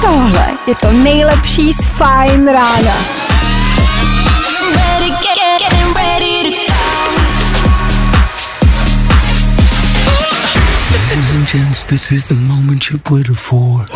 [0.00, 2.94] Tohle je to nejlepší z Fajn rána.
[10.92, 13.88] Ladies and gents, this is the moment you've waited for.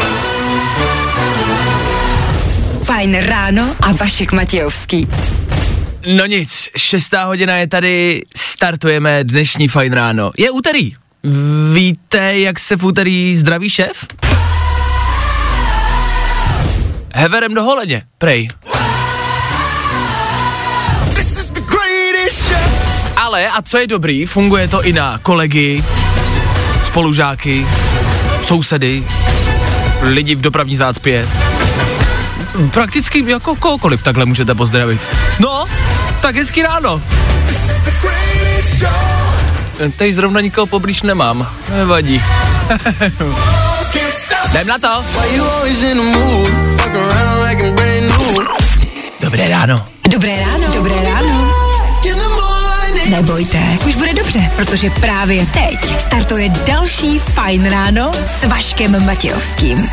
[2.84, 5.08] Fajn ráno a Vašek Matějovský.
[6.06, 8.22] No nic, šestá hodina je tady,
[8.62, 10.30] startujeme dnešní fajn ráno.
[10.38, 10.94] Je úterý.
[11.74, 14.06] Víte, jak se v úterý zdraví šéf?
[17.14, 18.48] Heverem do holeně, prej.
[23.16, 25.84] Ale, a co je dobrý, funguje to i na kolegy,
[26.86, 27.66] spolužáky,
[28.44, 29.04] sousedy,
[30.02, 31.28] lidi v dopravní zácpě.
[32.70, 35.00] Prakticky jako kohokoliv takhle můžete pozdravit.
[35.38, 35.64] No,
[36.20, 37.02] tak hezky ráno.
[39.96, 41.48] Teď zrovna nikoho poblíž nemám.
[41.76, 42.22] Nevadí.
[44.50, 45.04] Jdem na to.
[49.20, 49.76] Dobré ráno.
[50.08, 50.72] Dobré ráno.
[50.74, 51.52] Dobré ráno.
[53.08, 59.88] Nebojte, už bude dobře, protože právě teď startuje další Fajn ráno s Vaškem Matějovským.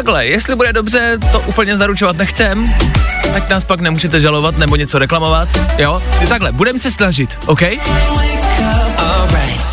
[0.00, 2.64] Takhle, jestli bude dobře, to úplně zaručovat nechcem.
[3.34, 5.48] Ať nás pak nemůžete žalovat nebo něco reklamovat,
[5.78, 6.02] jo?
[6.28, 7.60] Takhle, budeme se snažit, OK?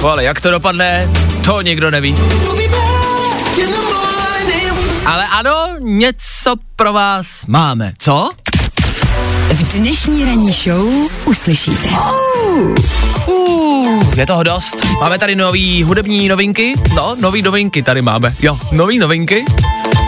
[0.02, 1.10] No, ale jak to dopadne,
[1.46, 2.16] to nikdo neví.
[5.06, 8.30] Ale ano, něco pro vás máme, co?
[9.50, 10.88] V dnešní ranní show
[11.26, 11.90] uslyšíte.
[14.16, 14.76] Je toho dost.
[15.02, 16.74] Máme tady nový hudební novinky.
[16.96, 18.36] No, nový novinky tady máme.
[18.42, 19.46] Jo, nový novinky.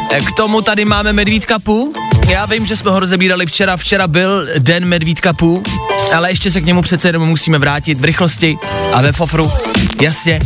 [0.10, 1.94] E, K tomu tady máme Medvídka Pů.
[2.28, 3.78] Já vím, že jsme ho rozebírali včera.
[3.78, 5.64] Včera byl den Medvídka Pů,
[6.16, 8.58] ale ještě se k němu přece jenom musíme vrátit v rychlosti
[8.94, 9.52] a ve fofru.
[10.02, 10.40] Jasně.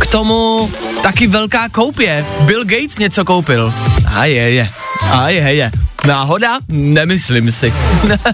[0.00, 0.70] K tomu
[1.02, 2.26] taky velká koupě.
[2.40, 3.74] Bill Gates něco koupil.
[4.14, 4.70] A je, je.
[5.12, 5.70] A je, je.
[6.06, 6.58] Náhoda?
[6.68, 7.74] Nemyslím si.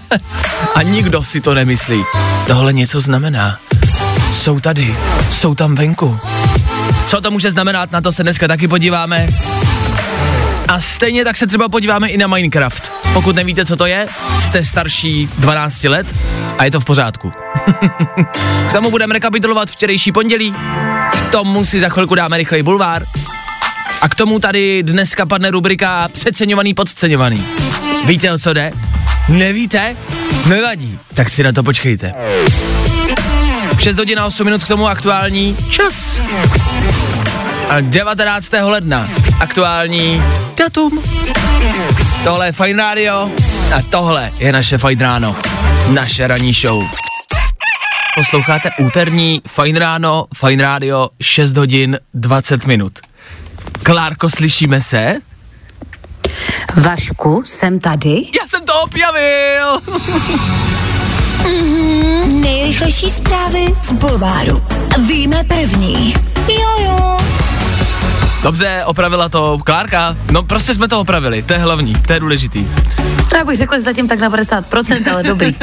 [0.75, 2.03] a nikdo si to nemyslí.
[2.47, 3.57] Tohle něco znamená.
[4.33, 4.95] Jsou tady,
[5.31, 6.19] jsou tam venku.
[7.07, 9.27] Co to může znamenat, na to se dneska taky podíváme.
[10.67, 12.91] A stejně tak se třeba podíváme i na Minecraft.
[13.13, 14.05] Pokud nevíte, co to je,
[14.39, 16.07] jste starší 12 let
[16.57, 17.31] a je to v pořádku.
[18.69, 20.55] K tomu budeme rekapitulovat včerejší pondělí,
[21.19, 23.03] k tomu si za chvilku dáme rychlej bulvár
[24.01, 27.45] a k tomu tady dneska padne rubrika Přeceňovaný, podceňovaný.
[28.05, 28.71] Víte, o co jde?
[29.29, 29.95] Nevíte?
[30.45, 30.99] Nevadí.
[31.13, 32.13] Tak si na to počkejte.
[33.79, 36.21] 6 hodin a 8 minut k tomu aktuální čas.
[37.69, 38.51] A 19.
[38.61, 40.23] ledna aktuální
[40.57, 41.03] datum.
[42.23, 43.31] Tohle je Fine Radio
[43.75, 45.35] a tohle je naše Fine Ráno.
[45.93, 46.83] Naše ranní show.
[48.15, 52.99] Posloucháte úterní Fine Ráno, Fine Radio, 6 hodin 20 minut.
[53.83, 55.15] Klárko, slyšíme se?
[56.75, 58.15] Vašku, jsem tady.
[58.15, 59.81] Já jsem to objavil!
[62.41, 64.63] Nejrychlejší zprávy z Bulváru.
[65.07, 66.13] Víme první.
[66.47, 67.26] Jojo.
[68.43, 70.15] Dobře, opravila to Klárka.
[70.31, 72.67] No prostě jsme to opravili, to je hlavní, to je důležitý.
[73.37, 75.55] Já bych řekl, že zatím tak na 50%, ale dobrý.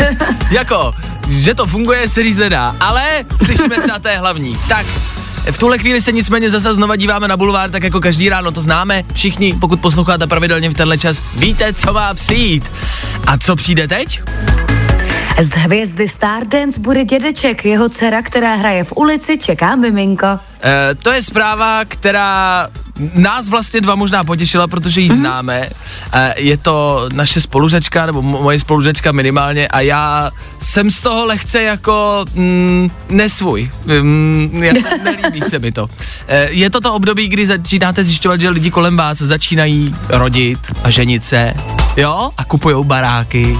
[0.50, 0.92] Jako,
[1.28, 4.58] že to funguje, se říct nedá, ale slyšíme se a to je hlavní.
[4.68, 4.86] Tak,
[5.50, 8.62] v tuhle chvíli se nicméně zase znova díváme na bulvár, tak jako každý ráno to
[8.62, 9.04] známe.
[9.12, 12.72] Všichni, pokud posloucháte pravidelně v tenhle čas, víte, co má přijít.
[13.26, 14.22] A co přijde teď?
[15.42, 20.26] Z hvězdy Stardance bude dědeček, jeho dcera, která hraje v ulici, čeká miminko.
[20.64, 22.68] E, to je zpráva, která
[23.14, 25.68] nás vlastně dva možná potěšila, protože ji známe.
[26.12, 30.30] E, je to naše spolužačka, nebo mo- moje spolužačka minimálně a já
[30.60, 33.70] jsem z toho lehce jako mm, nesvůj.
[34.02, 35.90] Mm, jako nelíbí se mi to.
[36.28, 40.90] E, je to to období, kdy začínáte zjišťovat, že lidi kolem vás začínají rodit a
[40.90, 41.54] ženit se,
[41.96, 43.58] jo, a kupujou baráky,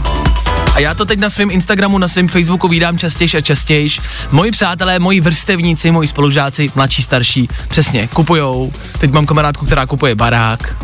[0.78, 3.88] a já to teď na svém Instagramu, na svém Facebooku vídám častěji a častěji.
[4.30, 8.72] Moji přátelé, moji vrstevníci, moji spolužáci, mladší, starší, přesně, kupujou.
[8.98, 10.76] Teď mám kamarádku, která kupuje barák.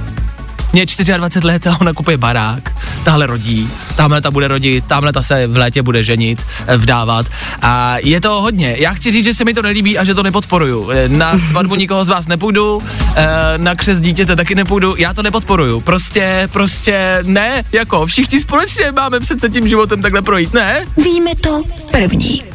[0.75, 2.73] Mě je 24 let a ona kupuje barák.
[3.05, 7.27] Tahle rodí, tamhle ta bude rodit, tamhle ta se v létě bude ženit, eh, vdávat.
[7.63, 8.77] A je to hodně.
[8.79, 10.91] Já chci říct, že se mi to nelíbí a že to nepodporuju.
[10.91, 12.83] Eh, Na svatbu nikoho z vás nepůjdu,
[13.17, 13.27] eh,
[13.57, 15.81] na křes dítěte taky nepůjdu, já to nepodporuju.
[15.81, 20.87] Prostě, prostě ne, jako všichni společně máme přece tím životem takhle projít, ne?
[20.97, 22.54] Víme to první.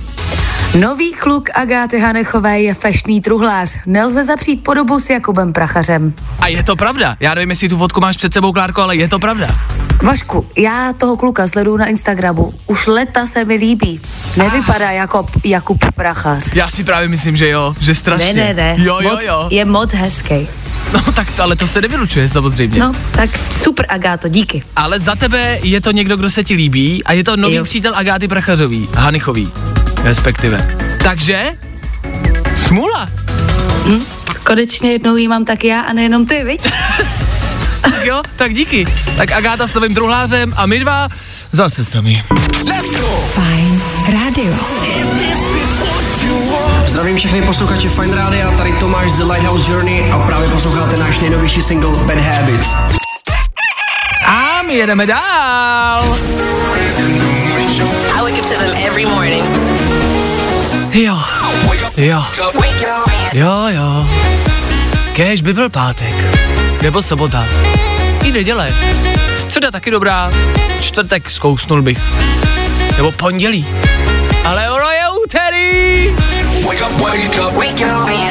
[0.80, 3.80] Nový kluk Agáty Hanechové je fešný truhlář.
[3.86, 6.14] Nelze zapřít podobu s Jakubem Prachařem.
[6.40, 7.18] A je to pravda.
[7.20, 9.60] Já nevím, jestli tu fotku máš před sebou, Klárko, ale je to pravda.
[10.04, 12.54] Vašku, já toho kluka sleduju na Instagramu.
[12.66, 14.02] Už leta se mi líbí.
[14.38, 16.56] Nevypadá jako Jakub Prachař.
[16.56, 18.34] Já si právě myslím, že jo, že strašně.
[18.34, 18.76] Ne, ne, ne.
[18.78, 19.48] Jo, jo, moc, jo.
[19.52, 20.48] Je moc hezký.
[20.94, 22.80] No tak to, ale to se nevylučuje samozřejmě.
[22.80, 24.64] No, tak super, Agáto, díky.
[24.76, 27.64] Ale za tebe je to někdo, kdo se ti líbí a je to nový Jo.
[27.64, 29.52] přítel Agáty Prachařový, Hanichový,
[30.04, 30.68] respektive.
[31.04, 31.54] Takže,
[32.58, 33.10] smůla.
[34.44, 36.62] Konečně jednou jí mám tak já a nejenom ty, viď?
[37.82, 38.88] Tak jo, tak díky.
[39.18, 41.08] Tak Agáta s novým druhářem a my dva
[41.52, 42.24] zase sami.
[43.34, 43.82] Fajn
[44.14, 44.54] rádio.
[46.88, 51.20] Zdravím všechny posluchače Fine Radio, tady Tomáš z The Lighthouse Journey a právě posloucháte náš
[51.20, 52.76] nejnovější single Bad Habits.
[54.26, 56.18] A my jedeme dál.
[58.16, 59.89] I wake up to them every morning.
[60.94, 61.18] Jo,
[61.98, 62.24] jo,
[63.34, 64.08] jo, jo.
[65.14, 66.14] Kéž by byl pátek,
[66.82, 67.46] nebo sobota,
[68.24, 68.74] i neděle.
[69.40, 70.32] Středa taky dobrá,
[70.82, 72.00] čtvrtek zkousnul bych.
[72.98, 73.68] Nebo pondělí.
[74.46, 76.10] Ale ono je úterý.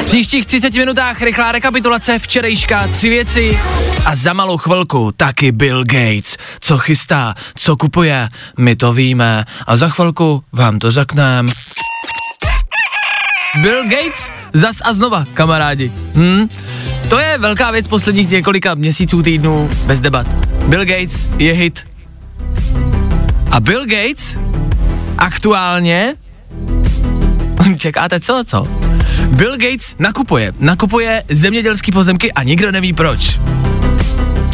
[0.01, 3.59] V příštích 30 minutách rychlá rekapitulace včerejška, tři věci
[4.05, 6.37] a za malou chvilku taky Bill Gates.
[6.59, 11.51] Co chystá, co kupuje, my to víme a za chvilku vám to řekneme.
[13.55, 15.91] Bill Gates zas a znova, kamarádi.
[16.15, 16.47] Hm?
[17.09, 20.27] To je velká věc posledních několika měsíců, týdnů, bez debat.
[20.67, 21.87] Bill Gates je hit.
[23.51, 24.37] A Bill Gates
[25.17, 26.15] aktuálně
[27.77, 28.67] Čekáte co, co?
[29.25, 30.53] Bill Gates nakupuje.
[30.59, 33.39] Nakupuje zemědělský pozemky a nikdo neví proč.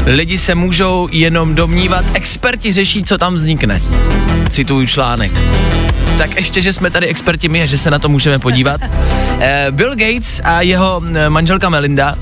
[0.05, 3.81] Lidi se můžou jenom domnívat, experti řeší, co tam vznikne.
[4.49, 5.31] Cituju článek.
[6.17, 8.81] Tak ještě, že jsme tady experti my a že se na to můžeme podívat.
[9.39, 12.15] Eh, Bill Gates a jeho eh, manželka Melinda,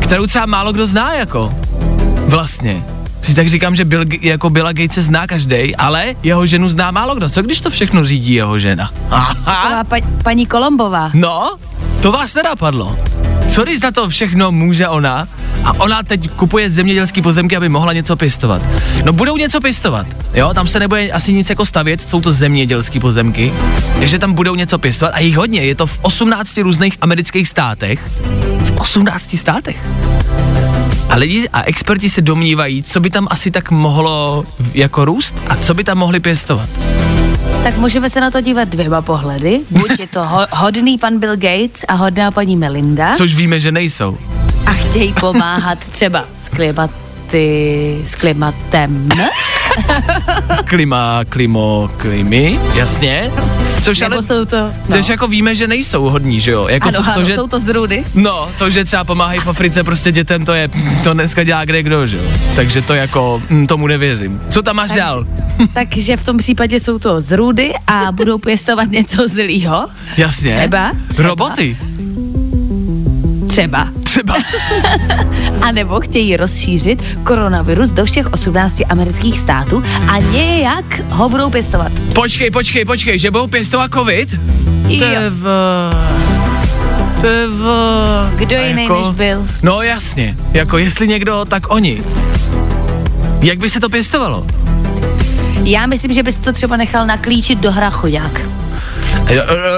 [0.00, 1.54] kterou třeba málo kdo zná jako.
[2.26, 2.84] Vlastně.
[3.22, 7.14] Si tak říkám, že Bill, jako Billa Gatese zná každý, ale jeho ženu zná málo
[7.14, 7.28] kdo.
[7.28, 8.90] Co když to všechno řídí jeho žena?
[9.10, 9.84] Aha.
[9.84, 11.10] Pa, paní Kolombová.
[11.14, 11.56] No,
[12.02, 12.96] to vás nenapadlo.
[13.52, 15.28] Co když na to všechno může ona
[15.64, 18.62] a ona teď kupuje zemědělský pozemky, aby mohla něco pěstovat.
[19.04, 23.00] No budou něco pěstovat, jo, tam se nebude asi nic jako stavět, jsou to zemědělský
[23.00, 23.52] pozemky,
[23.98, 28.00] takže tam budou něco pěstovat a jich hodně, je to v 18 různých amerických státech.
[28.64, 29.76] V 18 státech.
[31.08, 34.44] A lidi a experti se domnívají, co by tam asi tak mohlo
[34.74, 36.68] jako růst a co by tam mohli pěstovat.
[37.62, 39.60] Tak můžeme se na to dívat dvěma pohledy.
[39.70, 43.72] Buď je to ho, hodný pan Bill Gates a hodná paní Melinda Což víme, že
[43.72, 44.18] nejsou.
[44.66, 49.08] a chtějí pomáhat třeba s klimaty, s klimatem.
[50.64, 53.30] Klima, klimo, klimy, jasně.
[53.82, 54.56] Což ale, Nebo jsou to...
[54.88, 54.96] No.
[54.96, 56.68] což jako víme, že nejsou hodní, že jo?
[56.68, 58.04] Jako ano, to, to, ano, že, jsou to zrůdy.
[58.14, 60.70] No, to, že třeba pomáhají v Africe prostě dětem, to je,
[61.04, 62.22] to dneska dělá kde kdo, že jo?
[62.56, 64.40] Takže to jako, hm, tomu nevěřím.
[64.50, 65.26] Co tam máš Takže- dál?
[65.74, 69.86] Takže v tom případě jsou to zrůdy a budou pěstovat něco zlýho.
[70.16, 70.50] Jasně.
[70.56, 71.28] Třeba, třeba.
[71.28, 71.76] Roboty.
[73.52, 73.88] Třeba.
[74.02, 74.34] Třeba.
[75.62, 81.92] A nebo chtějí rozšířit koronavirus do všech 18 amerických států a nějak ho budou pěstovat.
[82.12, 84.30] Počkej, počkej, počkej, že budou pěstovat covid?
[84.98, 85.20] To Jo.
[85.30, 85.46] v...
[88.36, 89.46] Kdo jiný jako- než byl?
[89.62, 92.02] No jasně, jako jestli někdo, tak oni.
[93.40, 94.46] Jak by se to pěstovalo?
[95.64, 98.40] Já myslím, že bys to třeba nechal naklíčit do hrachoďák.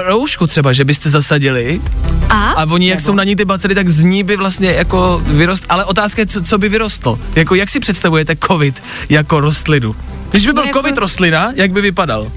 [0.07, 1.81] Roušku třeba, že byste zasadili
[2.29, 2.49] A?
[2.51, 3.05] a oni, jak Nebo?
[3.05, 6.25] jsou na ní ty bacily, tak z ní by vlastně jako vyrost, ale otázka je,
[6.25, 7.19] co, co by vyrostlo.
[7.35, 9.95] Jako jak si představujete covid jako rostlinu?
[10.31, 12.31] Když by byl Jako- covid rostlina, jak by vypadal?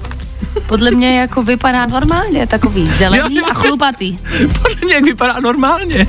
[0.67, 4.17] Podle mě jako vypadá normálně, takový zelený a chlupatý.
[4.61, 6.07] Podle mě jak vypadá normálně.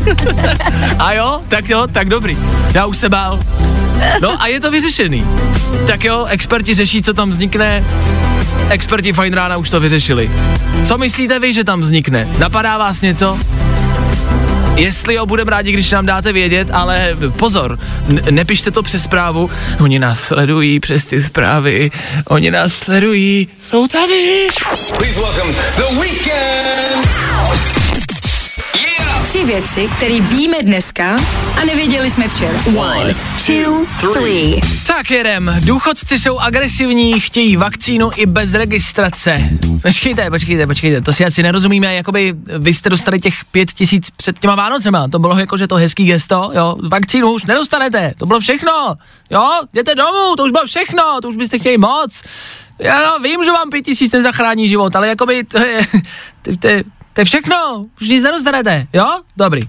[0.98, 2.38] a jo, tak jo, tak dobrý.
[2.74, 3.40] Já už se bál.
[4.22, 5.24] No a je to vyřešený.
[5.86, 7.84] Tak jo, experti řeší, co tam vznikne.
[8.70, 10.30] Experti Fine Rána už to vyřešili.
[10.84, 12.28] Co myslíte vy, že tam vznikne?
[12.38, 13.38] Napadá vás něco?
[14.76, 17.78] Jestli jo, budeme rádi, když nám dáte vědět, ale pozor,
[18.30, 19.50] nepište to přes zprávu.
[19.80, 21.90] Oni nás sledují přes ty zprávy,
[22.28, 24.46] oni nás sledují, jsou tady.
[24.98, 26.89] Please welcome The Weeknd.
[29.40, 31.16] Tři věci, které víme dneska
[31.60, 32.58] a nevěděli jsme včera.
[32.76, 33.14] One,
[33.46, 34.60] two, three.
[34.86, 35.56] Tak jedem.
[35.60, 39.48] Důchodci jsou agresivní, chtějí vakcínu i bez registrace.
[39.82, 44.38] Počkejte, počkejte, počkejte, to si asi nerozumíme, jakoby vy jste dostali těch pět tisíc před
[44.38, 48.40] těma Vánocema, to bylo jako, že to hezký gesto, jo, vakcínu už nedostanete, to bylo
[48.40, 48.94] všechno,
[49.30, 52.22] jo, jděte domů, to už bylo všechno, to už byste chtěli moc.
[52.78, 55.86] Já vím, že vám pět tisíc nezachrání život, ale jakoby to je,
[56.42, 59.62] to, to, je- to je všechno, už nic nedostanete, jo, dobrý.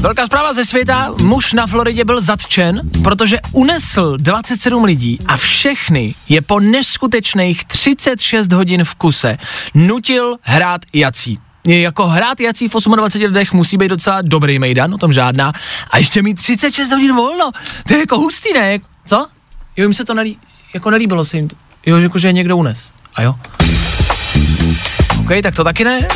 [0.00, 6.14] Velká zpráva ze světa, muž na Floridě byl zatčen, protože unesl 27 lidí a všechny
[6.28, 9.38] je po neskutečných 36 hodin v kuse
[9.74, 11.38] nutil hrát jací.
[11.66, 15.52] Jako hrát jací v 28 lidech musí být docela dobrý mejdan, o tom žádná.
[15.90, 17.50] A ještě mít 36 hodin volno,
[17.86, 18.78] to je jako hustý, ne?
[19.06, 19.26] Co?
[19.76, 20.38] Jo, jim se to nelí,
[20.74, 21.48] jako nelíbilo se jim.
[21.86, 22.92] Jo, jako, že někdo unes.
[23.14, 23.34] A jo.
[25.28, 26.08] OK, tak to taky ne.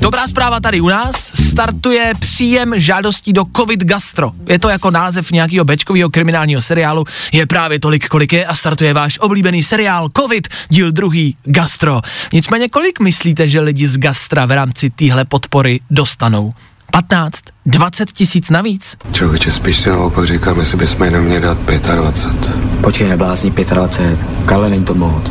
[0.00, 1.32] Dobrá zpráva tady u nás.
[1.50, 4.32] Startuje příjem žádostí do Covid Gastro.
[4.48, 7.04] Je to jako název nějakého bečkového kriminálního seriálu.
[7.32, 12.00] Je právě tolik, kolik je a startuje váš oblíbený seriál Covid, díl druhý Gastro.
[12.32, 16.52] Nicméně kolik myslíte, že lidi z Gastra v rámci téhle podpory dostanou?
[16.92, 18.96] 15, 20 tisíc navíc?
[19.12, 21.58] Člověče, spíš si naopak říkám, jestli bychom jenom měli dát
[21.94, 22.50] 25.
[22.80, 24.26] Počkej, neblázní 25.
[24.46, 25.30] Karle, není to moc.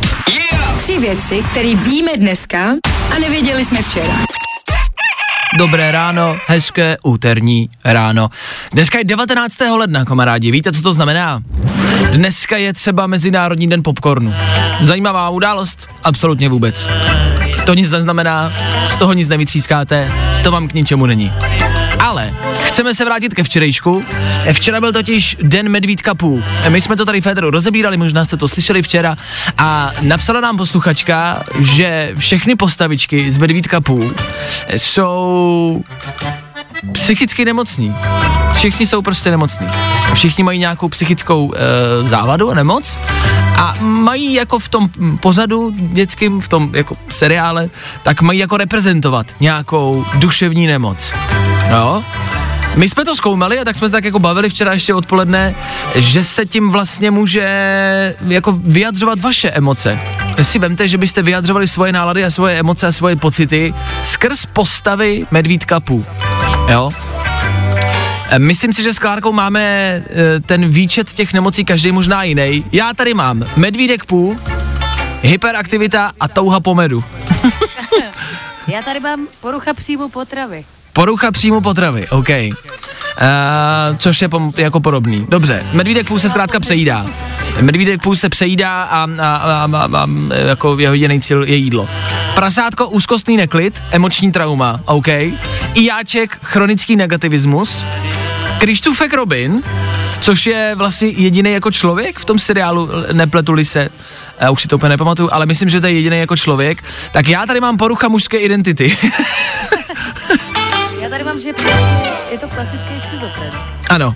[0.78, 2.58] Tři věci, které víme dneska
[3.16, 4.14] a nevěděli jsme včera.
[5.58, 8.28] Dobré ráno, hezké úterní ráno.
[8.72, 9.60] Dneska je 19.
[9.60, 10.50] ledna, kamarádi.
[10.50, 11.42] Víte, co to znamená?
[12.12, 14.34] Dneska je třeba Mezinárodní den popcornu.
[14.80, 15.88] Zajímavá událost?
[16.04, 16.86] Absolutně vůbec.
[17.66, 18.52] To nic neznamená,
[18.86, 21.32] z toho nic nevytřískáte, to vám k ničemu není.
[21.98, 22.30] Ale
[22.62, 24.04] chceme se vrátit ke včerejšku.
[24.52, 26.42] Včera byl totiž den medvídka pů.
[26.68, 29.16] My jsme to tady Federu rozebírali, možná jste to slyšeli včera.
[29.58, 34.12] A napsala nám posluchačka, že všechny postavičky z medvídka pů
[34.76, 35.82] jsou
[36.92, 37.94] psychicky nemocní.
[38.54, 39.66] Všichni jsou prostě nemocní.
[40.14, 42.98] Všichni mají nějakou psychickou e, závadu a nemoc
[43.62, 44.90] a mají jako v tom
[45.20, 47.68] pozadu dětským, v tom jako seriále,
[48.02, 51.14] tak mají jako reprezentovat nějakou duševní nemoc.
[51.70, 52.04] Jo?
[52.76, 55.54] My jsme to zkoumali a tak jsme se tak jako bavili včera ještě odpoledne,
[55.94, 59.98] že se tím vlastně může jako vyjadřovat vaše emoce.
[60.42, 65.26] Si vemte, že byste vyjadřovali svoje nálady a svoje emoce a svoje pocity skrz postavy
[65.30, 66.04] medvídka pů.
[66.68, 66.90] Jo?
[68.32, 70.02] E, Myslím si, že s Klárkou máme e,
[70.40, 72.64] ten výčet těch nemocí každý možná jiný.
[72.72, 74.36] Já tady mám medvídek pů,
[75.22, 77.04] hyperaktivita a touha po medu.
[78.66, 80.64] Já tady mám porucha příjmu potravy.
[80.92, 82.28] Porucha příjmu potravy, OK.
[82.28, 85.26] Uh, což je pom- jako podobný.
[85.28, 87.06] Dobře, medvídek půl se zkrátka přejídá.
[87.60, 90.06] Medvídek půl se přejídá a, a, a, a, a
[90.46, 91.88] jako jeho jediný cíl je jídlo.
[92.34, 95.08] Prasátko, úzkostný neklid, emoční trauma, OK.
[95.74, 97.84] Ijáček, chronický negativismus.
[98.62, 99.62] Krištůfek Robin,
[100.20, 103.88] což je vlastně jediný jako člověk v tom seriálu, nepletuli se,
[104.40, 106.84] já už si to úplně nepamatuju, ale myslím, že to je jediný jako člověk.
[107.12, 108.96] Tak já tady mám porucha mužské identity.
[111.00, 111.48] Já tady mám, že
[112.30, 113.50] je to klasický schizofren.
[113.90, 114.14] Ano,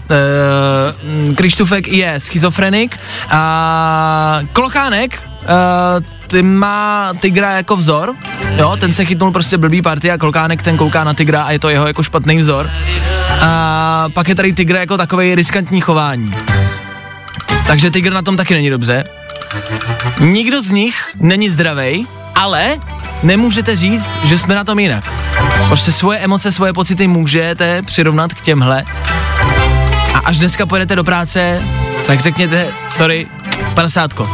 [1.30, 2.98] uh, je schizofrenik
[3.30, 5.35] a Klochánek, uh,
[6.26, 8.14] ty má Tigra jako vzor,
[8.56, 11.58] jo, ten se chytnul prostě blbý party a Klochánek ten kouká na Tigra a je
[11.58, 12.70] to jeho jako špatný vzor.
[13.40, 16.34] A pak je tady Tigra jako takový riskantní chování.
[17.66, 19.04] Takže Tigr na tom taky není dobře.
[20.20, 22.76] Nikdo z nich není zdravý, ale
[23.22, 25.12] nemůžete říct, že jsme na tom jinak.
[25.68, 28.84] Prostě svoje emoce, svoje pocity můžete přirovnat k těmhle.
[30.14, 31.60] A až dneska pojedete do práce,
[32.06, 33.26] tak řekněte, sorry,
[33.74, 34.28] prasátko.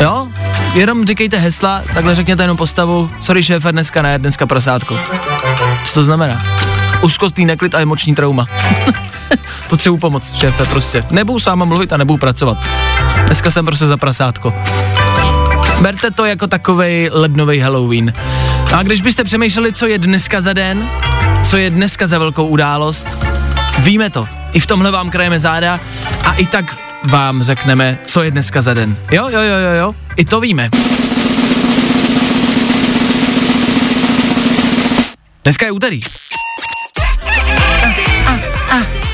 [0.00, 0.28] Jo?
[0.74, 4.98] Jenom říkejte hesla, takhle řekněte jenom postavu, sorry šéfe, dneska ne, dneska prasátko.
[5.84, 6.42] Co to znamená?
[7.02, 8.46] Úzkostný neklid a emoční trauma.
[9.68, 11.04] Potřebuji pomoc, šéfe, prostě.
[11.10, 12.58] Nebudu s váma mluvit a nebudu pracovat.
[13.26, 14.54] Dneska jsem prostě za prasátko.
[15.80, 18.12] Berte to jako takovej lednový Halloween.
[18.72, 20.90] A když byste přemýšleli, co je dneska za den,
[21.44, 23.18] co je dneska za velkou událost,
[23.78, 24.28] víme to.
[24.52, 25.80] I v tomhle vám krajeme záda
[26.24, 28.96] a i tak vám řekneme, co je dneska za den.
[29.10, 30.70] Jo, jo, jo, jo, jo, i to víme.
[35.44, 36.00] Dneska je úterý.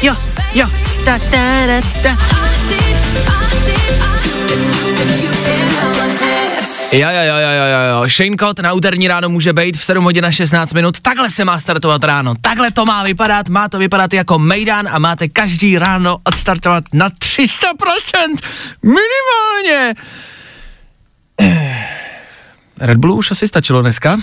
[0.03, 0.15] Jo,
[0.55, 0.67] jo,
[1.05, 2.37] ta, ta, ta, ta.
[6.93, 8.09] Jo, jo, jo, jo, jo, jo.
[8.09, 11.01] Shane Cott na úterní ráno může být v 7 hodin a 16 minut.
[11.01, 12.35] Takhle se má startovat ráno.
[12.41, 13.49] Takhle to má vypadat.
[13.49, 18.37] Má to vypadat jako mejdan a máte každý ráno odstartovat na 300%.
[18.83, 19.95] Minimálně.
[22.81, 24.17] Red Bull už asi stačilo dneska.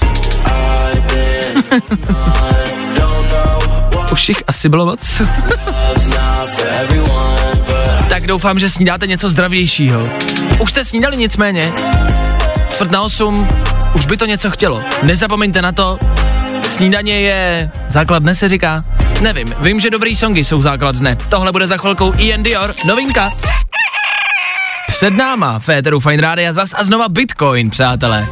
[4.11, 5.21] už jich asi bylo moc.
[8.09, 10.03] tak doufám, že snídáte něco zdravějšího.
[10.59, 11.73] Už jste snídali nicméně.
[12.73, 13.47] Čtvrt na osm,
[13.95, 14.83] už by to něco chtělo.
[15.03, 15.99] Nezapomeňte na to,
[16.63, 18.83] snídaně je základ dne se říká.
[19.21, 21.15] Nevím, vím, že dobrý songy jsou základ dne.
[21.29, 23.31] Tohle bude za chvilkou Ian Dior, novinka.
[24.87, 28.27] Před náma Féteru Fine Rádia zas a znova Bitcoin, přátelé.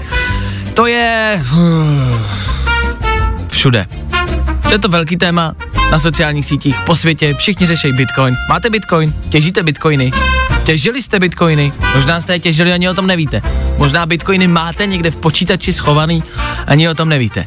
[0.73, 1.43] To je...
[3.49, 3.85] Všude.
[4.63, 5.53] To je to velký téma,
[5.91, 8.37] na sociálních sítích, po světě, všichni řeší Bitcoin.
[8.49, 9.13] Máte Bitcoin?
[9.29, 10.11] Těžíte Bitcoiny?
[10.63, 11.73] Těžili jste Bitcoiny?
[11.93, 13.41] Možná jste je těžili, ani o tom nevíte.
[13.77, 16.23] Možná Bitcoiny máte někde v počítači schovaný,
[16.67, 17.45] ani o tom nevíte.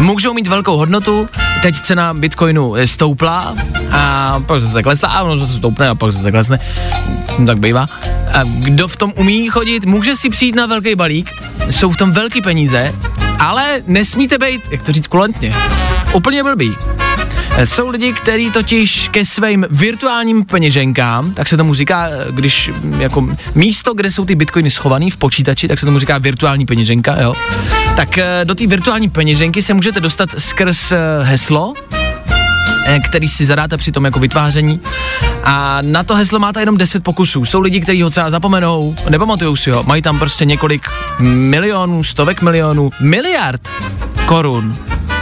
[0.00, 1.26] Můžou mít velkou hodnotu,
[1.62, 3.54] teď cena Bitcoinu eh, stoupla
[3.92, 6.58] a pak se zaklesla a ono se stoupne a pak se zaklesne.
[7.46, 7.88] Tak bývá.
[8.32, 11.30] A kdo v tom umí chodit, může si přijít na velký balík,
[11.70, 12.94] jsou v tom velký peníze,
[13.38, 15.54] ale nesmíte být, jak to říct kulantně,
[16.12, 16.76] úplně blbý.
[17.64, 23.28] Jsou lidi, kteří totiž ke svým virtuálním peněženkám, tak se tomu říká, když mm, jako
[23.54, 27.34] místo, kde jsou ty bitcoiny schovaný v počítači, tak se tomu říká virtuální peněženka, jo.
[27.96, 31.72] Tak eh, do té virtuální peněženky se můžete dostat skrz eh, heslo,
[32.86, 34.80] eh, který si zadáte při tom jako vytváření
[35.44, 37.44] a na to heslo máte jenom 10 pokusů.
[37.44, 40.88] Jsou lidi, kteří ho třeba zapomenou, nepamatujou si ho, mají tam prostě několik
[41.20, 43.68] milionů, stovek milionů, miliard
[44.26, 44.76] korun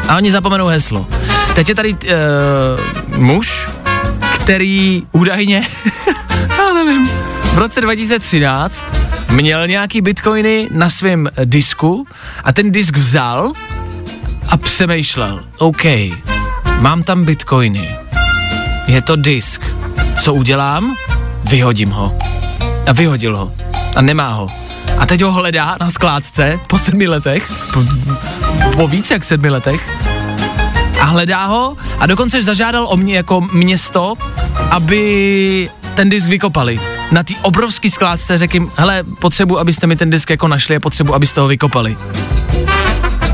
[0.08, 1.06] a oni zapomenou heslo.
[1.54, 1.98] Teď je tady uh,
[3.16, 3.68] muž,
[4.34, 5.68] který údajně,
[6.58, 7.10] já nevím,
[7.52, 8.86] v roce 2013
[9.30, 12.06] měl nějaký bitcoiny na svém disku
[12.44, 13.52] a ten disk vzal
[14.48, 15.84] a přemýšlel, OK,
[16.80, 17.96] mám tam bitcoiny,
[18.86, 19.60] je to disk,
[20.18, 20.96] co udělám?
[21.44, 22.18] Vyhodím ho.
[22.86, 23.52] A vyhodil ho.
[23.96, 24.48] A nemá ho.
[24.98, 27.84] A teď ho hledá na skládce po sedmi letech, po,
[28.76, 29.88] po více jak sedmi letech,
[31.00, 34.14] a hledá ho a dokonce zažádal o mě jako město,
[34.70, 36.80] aby ten disk vykopali.
[37.10, 40.80] Na té obrovský skládce řekl jim, hele, potřebuji, abyste mi ten disk jako našli a
[40.80, 41.96] potřebuji, abyste ho vykopali.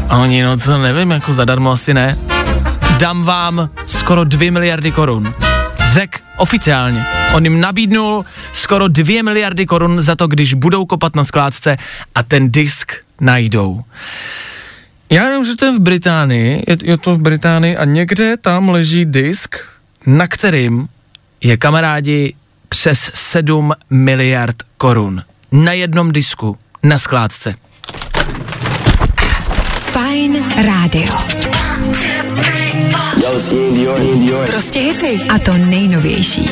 [0.08, 2.18] A oni, no co nevím, jako zadarmo asi ne.
[2.98, 5.34] Dám vám skoro 2 miliardy korun.
[5.86, 7.06] Řek oficiálně.
[7.34, 11.76] On jim nabídnul skoro 2 miliardy korun za to, když budou kopat na skládce
[12.14, 13.80] a ten disk najdou.
[15.10, 18.68] Já nevím, že to je v Británii, je, je to v Británii a někde tam
[18.68, 19.56] leží disk,
[20.06, 20.88] na kterým
[21.40, 22.34] je kamarádi
[22.68, 25.22] přes 7 miliard korun.
[25.52, 27.54] Na jednom disku, na skládce.
[34.46, 35.16] Prostě hity.
[35.28, 36.50] A to nejnovější.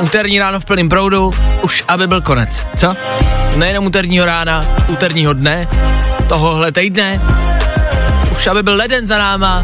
[0.00, 1.30] Úterní ráno v plném proudu,
[1.64, 2.94] už aby byl konec, co?
[3.56, 5.68] Nejenom úterního rána, úterního dne,
[6.28, 7.22] tohohle týdne,
[8.32, 9.62] už aby byl leden za náma,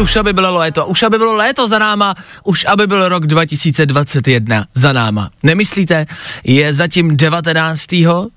[0.00, 4.66] už aby bylo léto, už aby bylo léto za náma, už aby byl rok 2021
[4.74, 5.30] za náma.
[5.42, 6.06] Nemyslíte?
[6.44, 7.86] Je zatím 19.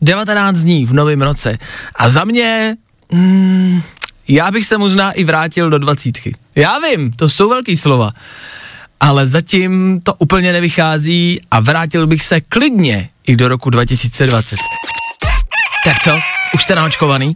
[0.01, 1.57] 19 dní v novém roce.
[1.95, 2.75] A za mě,
[3.11, 3.81] mm,
[4.27, 6.35] já bych se možná i vrátil do dvacítky.
[6.55, 8.11] Já vím, to jsou velký slova.
[8.99, 14.55] Ale zatím to úplně nevychází a vrátil bych se klidně i do roku 2020.
[15.85, 16.19] Tak co?
[16.53, 17.35] Už jste naočkovaný?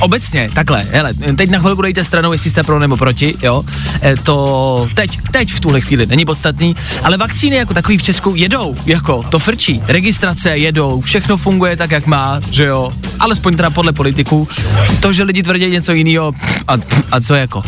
[0.00, 3.64] Obecně, takhle, hele, teď na chvilku dejte stranou, jestli jste pro nebo proti, jo,
[4.02, 8.34] e, to teď, teď v tuhle chvíli není podstatný, ale vakcíny jako takový v Česku
[8.34, 13.70] jedou, jako, to frčí, registrace jedou, všechno funguje tak, jak má, že jo, alespoň teda
[13.70, 14.48] podle politiků,
[15.02, 16.32] to, že lidi tvrdí něco jiného,
[16.68, 16.74] a,
[17.12, 17.62] a co jako,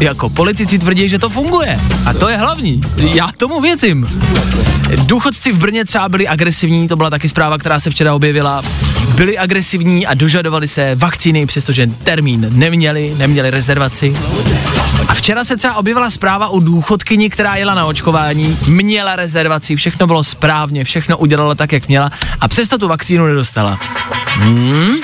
[0.00, 1.76] jako politici tvrdí, že to funguje.
[2.06, 4.06] A to je hlavní, já tomu věřím.
[5.06, 8.62] Důchodci v Brně třeba byli agresivní, to byla taky zpráva, která se včera objevila,
[9.14, 14.14] byli agresivní a dožadovali se vakcíny, přestože termín neměli, neměli rezervaci.
[15.08, 20.06] A včera se třeba objevila zpráva o důchodkyni, která jela na očkování, měla rezervaci, všechno
[20.06, 23.80] bylo správně, všechno udělala tak, jak měla a přesto tu vakcínu nedostala.
[24.26, 24.94] Hmm?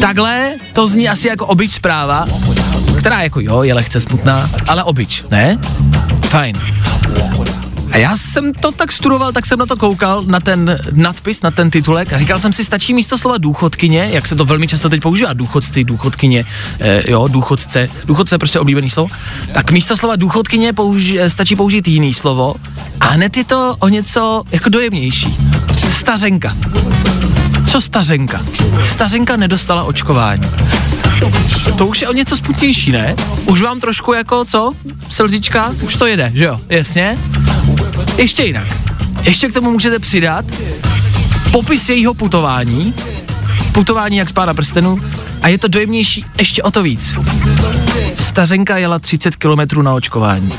[0.00, 2.26] Takhle to zní asi jako obyč zpráva,
[2.98, 5.58] která jako jo, je lehce smutná, ale obyč, ne?
[6.28, 6.56] Fajn.
[7.90, 11.50] A já jsem to tak studoval, tak jsem na to koukal, na ten nadpis, na
[11.50, 14.88] ten titulek a říkal jsem si, stačí místo slova důchodkyně, jak se to velmi často
[14.88, 16.44] teď používá, důchodci, důchodkyně,
[16.80, 19.08] eh, jo, důchodce, důchodce je prostě oblíbený slovo,
[19.52, 22.54] tak místo slova důchodkyně použi, stačí použít jiný slovo
[23.00, 25.36] a hned je to o něco jako dojemnější.
[25.88, 26.56] Stařenka.
[27.66, 28.40] Co stařenka?
[28.82, 30.42] Stařenka nedostala očkování.
[31.78, 33.14] To už je o něco smutnější, ne?
[33.46, 34.72] Už vám trošku jako, co?
[35.10, 35.74] Slzička?
[35.82, 36.60] Už to jede, že jo?
[36.68, 37.18] Jasně?
[38.16, 38.66] Ještě jinak.
[39.22, 40.44] Ještě k tomu můžete přidat
[41.52, 42.94] popis jejího putování,
[43.72, 45.00] putování jak z pána prstenu
[45.42, 47.18] a je to dojemnější ještě o to víc.
[48.16, 50.52] Stařenka jela 30 kilometrů na očkování.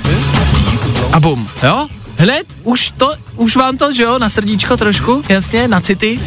[1.14, 1.88] A bum, jo?
[2.18, 6.20] Hned, už to, už vám to, že jo, na srdíčko trošku, jasně, na city.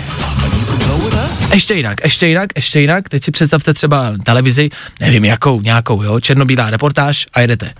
[1.55, 3.09] Ještě jinak, ještě jinak, ještě jinak.
[3.09, 7.74] Teď si představte třeba televizi, nevím jakou, nějakou, jo, černobílá reportáž a jedete.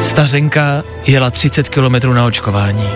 [0.00, 2.88] Stařenka jela 30 kilometrů na očkování.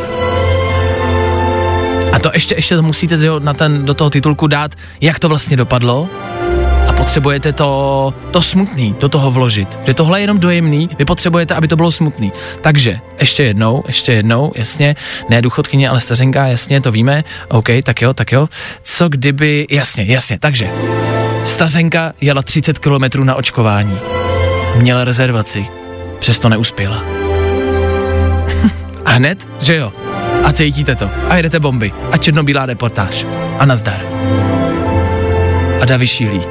[2.12, 5.56] A to ještě, ještě to musíte na ten, do toho titulku dát, jak to vlastně
[5.56, 6.08] dopadlo.
[6.88, 9.78] A potřebujete to, to smutný do toho vložit.
[9.86, 12.32] Že tohle je jenom dojemný, vy potřebujete, aby to bylo smutný.
[12.60, 14.96] Takže, ještě jednou, ještě jednou, jasně,
[15.30, 18.48] ne důchodkyně, ale stařenka, jasně, to víme, OK, tak jo, tak jo.
[18.82, 20.70] Co kdyby, jasně, jasně, takže,
[21.44, 23.98] stařenka jela 30 kilometrů na očkování.
[24.76, 25.66] Měla rezervaci,
[26.24, 26.96] přesto neuspěla.
[29.04, 29.92] A hned, že jo,
[30.44, 31.10] a cítíte to.
[31.28, 31.92] A jedete bomby.
[32.12, 33.26] A černobílá reportáž.
[33.58, 34.00] A nazdar.
[35.80, 36.42] A Davy šílí.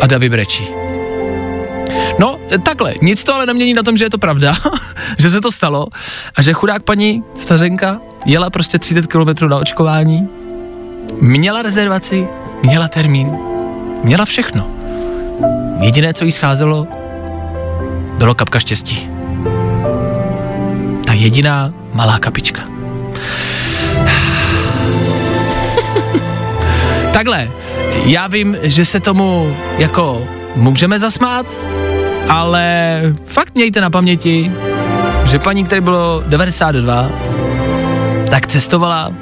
[0.00, 0.68] A Davy brečí.
[2.18, 4.56] No, takhle, nic to ale nemění na tom, že je to pravda,
[5.18, 5.86] že se to stalo
[6.36, 10.28] a že chudák paní stařenka jela prostě 30 km na očkování,
[11.20, 12.28] měla rezervaci,
[12.62, 13.38] měla termín,
[14.02, 14.66] měla všechno.
[15.80, 17.03] Jediné, co jí scházelo,
[18.18, 19.08] bylo kapka štěstí.
[21.06, 22.62] Ta jediná malá kapička.
[27.12, 27.50] Takhle,
[28.04, 30.22] já vím, že se tomu jako
[30.56, 31.46] můžeme zasmát,
[32.28, 34.52] ale fakt mějte na paměti,
[35.24, 37.10] že paní, které bylo 92,
[38.30, 39.12] tak cestovala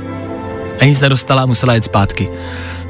[0.81, 2.29] a nic nedostala, musela jet zpátky.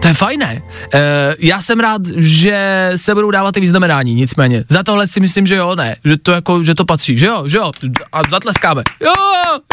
[0.03, 0.63] To je fajné.
[0.95, 4.65] E, já jsem rád, že se budou dávat ty vyznamenání, nicméně.
[4.69, 7.49] Za tohle si myslím, že jo, ne, že to jako, že to patří, že jo,
[7.49, 7.71] že jo,
[8.13, 8.83] a zatleskáme.
[9.01, 9.13] Jo,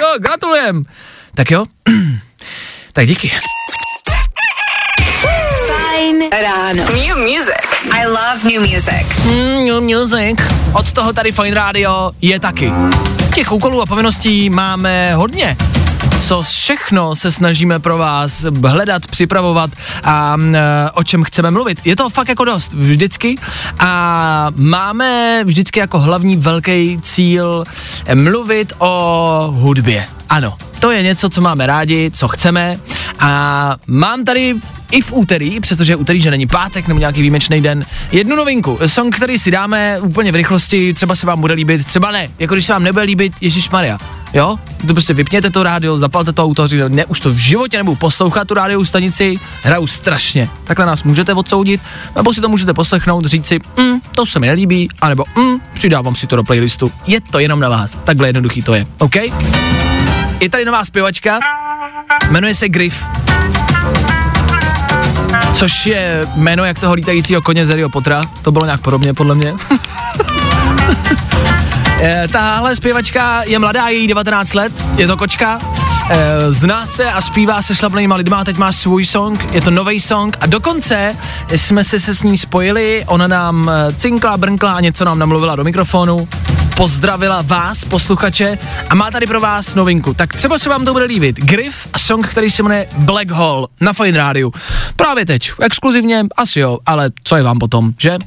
[0.02, 0.84] jo, gratulujem.
[1.36, 1.66] Tak jo,
[2.94, 3.32] tak díky.
[5.68, 6.84] Fajn ráno.
[6.84, 7.70] New music.
[7.92, 9.26] I love new music.
[9.26, 10.42] Mm, new music.
[10.74, 12.72] Od toho tady Fine Radio je taky.
[13.36, 15.58] Těch úkolů a povinností máme hodně.
[16.28, 19.72] Co všechno se snažíme pro vás hledat, připravovat
[20.04, 21.80] a e, o čem chceme mluvit.
[21.86, 23.36] Je to fakt jako dost, vždycky.
[23.80, 27.64] A máme vždycky jako hlavní velký cíl
[28.14, 30.06] mluvit o hudbě.
[30.30, 32.80] Ano, to je něco, co máme rádi, co chceme.
[33.20, 34.56] A mám tady
[34.92, 38.80] i v úterý, přestože je úterý, že není pátek nebo nějaký výjimečný den, jednu novinku.
[38.86, 42.30] Song, který si dáme úplně v rychlosti, třeba se vám bude líbit, třeba ne.
[42.40, 44.00] Jako když se vám nebude líbit, Ježíš Maria.
[44.34, 44.60] Jo?
[44.88, 47.96] To prostě vypněte to rádio, zapalte to auto, říkáte, ne, už to v životě nebudu
[47.96, 50.50] poslouchat tu rádiovou stanici, hraju strašně.
[50.64, 51.82] Takhle nás můžete odsoudit,
[52.16, 56.16] nebo si to můžete poslechnout, říct si, mm, to se mi nelíbí, anebo mm, přidávám
[56.16, 56.92] si to do playlistu.
[57.08, 59.16] Je to jenom na vás, takhle jednoduchý to je, OK?
[60.40, 61.40] Je tady nová zpěvačka,
[62.30, 63.06] jmenuje se Griff.
[65.54, 68.22] Což je jméno jak toho lítajícího koně z Pottera.
[68.42, 69.54] To bylo nějak podobně, podle mě.
[72.02, 75.60] Eh, Tahle zpěvačka je mladá, je jí 19 let, je to kočka,
[76.10, 80.00] eh, zná se a zpívá se šlapnýma lidma, teď má svůj song, je to nový
[80.00, 81.16] song a dokonce
[81.56, 85.56] jsme se se s ní spojili, ona nám eh, cinkla, brnkla a něco nám namluvila
[85.56, 86.28] do mikrofonu,
[86.76, 88.58] pozdravila vás, posluchače,
[88.90, 90.14] a má tady pro vás novinku.
[90.14, 91.36] Tak třeba se vám to bude líbit.
[91.36, 94.52] Griff a song, který se jmenuje Black Hole na Fine Radio.
[94.96, 98.18] Právě teď, exkluzivně, asi jo, ale co je vám potom, že?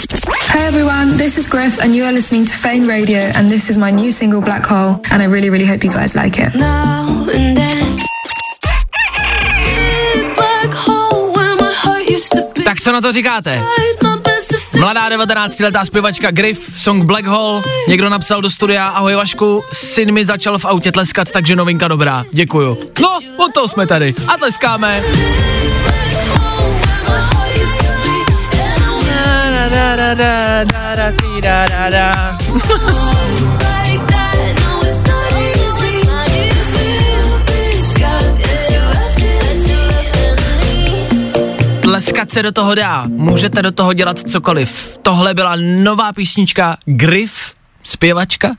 [0.00, 3.76] Hey everyone, this is Griff, and you are listening to Fame Radio, and this is
[3.76, 6.54] my new single Black Hole, and I really, really hope you guys like it.
[6.54, 7.96] Now and then.
[10.34, 12.62] Black hole where my heart used to be.
[12.64, 13.62] Tak co na to říkáte?
[14.78, 20.24] Mladá 19-letá zpěvačka Griff, song Black Hole, někdo napsal do studia, ahoj Vašku, syn mi
[20.24, 22.78] začal v autě tleskat, takže novinka dobrá, děkuju.
[23.00, 25.02] No, od toho jsme tady a tleskáme.
[41.82, 44.98] Tleskat se do toho dá, můžete do toho dělat cokoliv.
[45.02, 48.50] Tohle byla nová písnička Griff, zpěvačka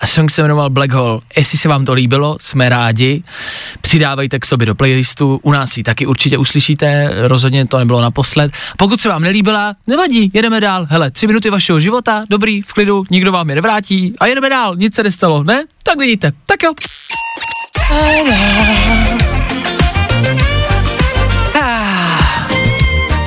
[0.00, 1.20] a song se jmenoval Black Hole.
[1.36, 3.22] Jestli se vám to líbilo, jsme rádi.
[3.80, 8.52] Přidávejte k sobě do playlistu, u nás ji taky určitě uslyšíte, rozhodně to nebylo naposled.
[8.76, 10.86] Pokud se vám nelíbila, nevadí, jedeme dál.
[10.90, 14.76] Hele, tři minuty vašeho života, dobrý, v klidu, nikdo vám je nevrátí a jedeme dál,
[14.76, 15.64] nic se nestalo, ne?
[15.82, 16.72] Tak vidíte, tak jo.
[21.60, 22.48] Ah.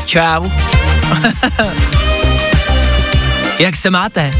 [0.05, 0.49] Čau.
[3.59, 4.31] Jak se máte?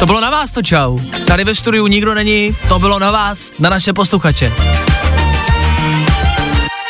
[0.00, 0.98] To bylo na vás to čau.
[1.26, 4.52] Tady ve studiu nikdo není, to bylo na vás, na naše posluchače.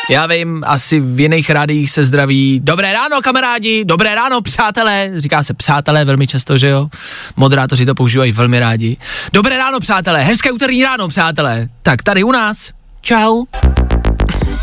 [0.09, 2.59] Já vím, asi v jiných rádiích se zdraví.
[2.63, 5.11] Dobré ráno, kamarádi, dobré ráno, přátelé.
[5.17, 6.87] Říká se přátelé velmi často, že jo?
[7.35, 8.97] Moderátoři to používají velmi rádi.
[9.33, 11.67] Dobré ráno, přátelé, hezké úterní ráno, přátelé.
[11.81, 12.71] Tak tady u nás,
[13.01, 13.45] čau.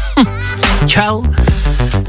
[0.86, 1.24] čau.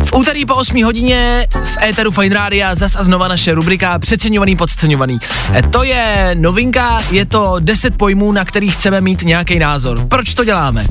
[0.09, 4.55] V úterý po 8 hodině v éteru Fine Rádia zas a znova naše rubrika Přeceňovaný,
[4.55, 5.19] podceňovaný.
[5.53, 10.07] E, To je novinka, je to 10 pojmů, na kterých chceme mít nějaký názor.
[10.07, 10.85] Proč to děláme?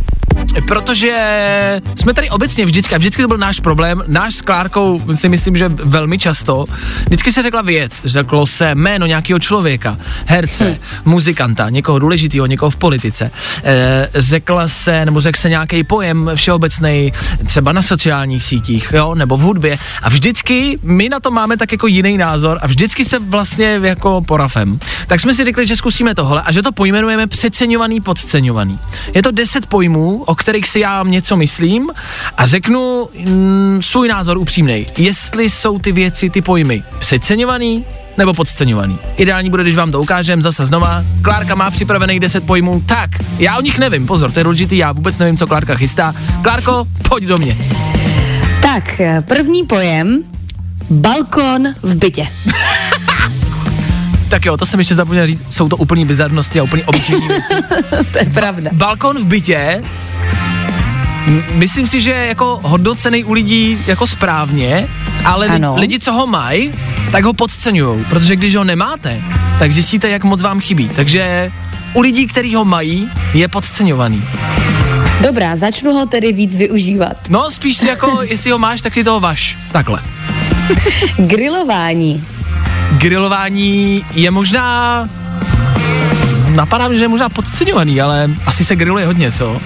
[0.67, 5.29] Protože jsme tady obecně vždycky, a vždycky to byl náš problém, náš s Klárkou si
[5.29, 6.65] myslím, že velmi často,
[7.07, 10.77] vždycky se řekla věc, řeklo se jméno nějakého člověka, herce, hm.
[11.05, 13.31] muzikanta, někoho důležitého, někoho v politice,
[13.65, 17.13] e, řekla se, nebo řekl se nějaký pojem všeobecný,
[17.47, 21.73] třeba na sociálních sítích, jo, nebo v hudbě a vždycky my na to máme tak
[21.73, 24.79] jako jiný názor a vždycky se vlastně jako porafem.
[25.07, 28.79] Tak jsme si řekli, že zkusíme tohle a že to pojmenujeme přeceňovaný, podceňovaný.
[29.15, 31.91] Je to deset pojmů, o kterých si já něco myslím
[32.37, 34.87] a řeknu mm, svůj názor upřímnej.
[34.99, 37.85] Jestli jsou ty věci, ty pojmy přeceňovaný
[38.19, 38.99] nebo podceňovaný.
[39.17, 41.05] Ideální bude, když vám to ukážem zase znova.
[41.23, 44.93] Klárka má připravených 10 pojmů, tak já o nich nevím, pozor, to je důležitý, já
[44.93, 46.15] vůbec nevím, co Klárka chystá.
[46.43, 47.57] Klárko, pojď do mě.
[48.63, 50.23] Tak, první pojem,
[50.91, 52.29] balkon v bytě.
[54.29, 57.55] Tak jo, to jsem ještě zapomněl říct, jsou to úplný bizarnosti a úplný obyčejní věci.
[58.13, 58.71] to je pravda.
[58.73, 59.83] Balkon v bytě,
[61.53, 64.89] myslím si, že je jako hodnocený u lidí jako správně,
[65.25, 65.75] ale Ano.
[65.75, 66.73] li- lidi, co ho mají,
[67.13, 69.21] tak ho podceňují, protože když ho nemáte,
[69.59, 70.89] tak zjistíte, jak moc vám chybí.
[70.97, 71.53] Takže
[71.93, 74.23] u lidí, kteří ho mají, je podceňovaný.
[75.21, 77.17] Dobrá, začnu ho tedy víc využívat.
[77.31, 79.59] No, spíš jako, jestli ho máš, tak si toho vaš.
[79.73, 80.03] Takhle.
[81.19, 82.25] Grilování.
[82.93, 85.09] Grilování je možná...
[86.49, 89.61] Napadá mi, že je možná podceňovaný, ale asi se griluje hodně, co?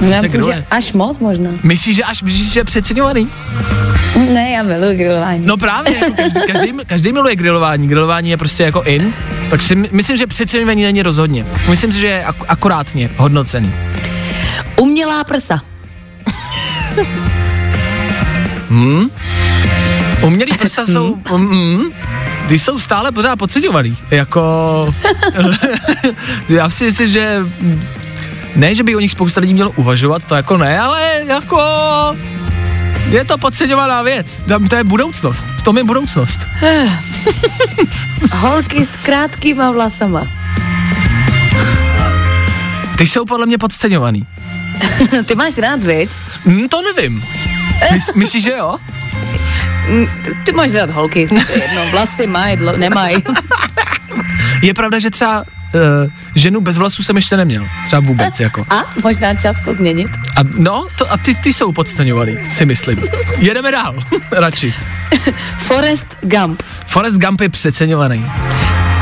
[0.00, 1.50] Já myslím, že až moc možná.
[1.62, 3.28] Myslíš, že až myslíš, že je přeceňovaný?
[4.32, 5.46] Ne, já miluji grilování.
[5.46, 7.88] No právě, jako každý, každý, každý miluje grilování.
[7.88, 9.12] Grilování je prostě jako in.
[9.50, 11.46] Tak si my- myslím, že přeceňovaný není rozhodně.
[11.68, 13.74] Myslím si, že je ak- akurátně hodnocený.
[14.76, 15.60] Umělá prsa.
[18.70, 19.10] Hmm?
[20.22, 21.16] Umělý prsa jsou...
[21.36, 21.82] Mm,
[22.48, 23.96] ty jsou stále pořád podceňovaný.
[24.10, 24.42] Jako...
[26.48, 27.38] já si myslím, že...
[28.56, 31.60] Ne, že by o nich spousta lidí mělo uvažovat, to jako ne, ale jako...
[33.10, 34.40] Je to podceňovaná věc.
[34.40, 35.46] Tam to je budoucnost.
[35.58, 36.38] V tom je budoucnost.
[38.32, 40.26] Holky s krátkýma vlasama.
[42.98, 44.26] Ty jsou podle mě podceňovaný.
[45.26, 46.10] Ty máš rád, viď?
[46.46, 47.24] Hm, to nevím.
[47.92, 48.76] Mys, myslíš, že jo?
[49.88, 50.06] Mm,
[50.44, 51.20] Ty, máš rád holky.
[51.54, 53.16] Jedno, vlasy mají, dlo- nemají.
[54.62, 57.66] Je pravda, že třeba uh, ženu bez vlasů jsem ještě neměl.
[57.86, 58.64] Třeba vůbec, jako.
[58.70, 60.08] A možná čas to změnit.
[60.36, 63.02] A no, to, a ty, ty jsou podceňovaný, si myslím.
[63.38, 63.94] Jedeme dál,
[64.32, 64.74] radši.
[65.58, 66.62] Forest Gump.
[66.86, 68.26] Forrest Gump je přeceňovaný.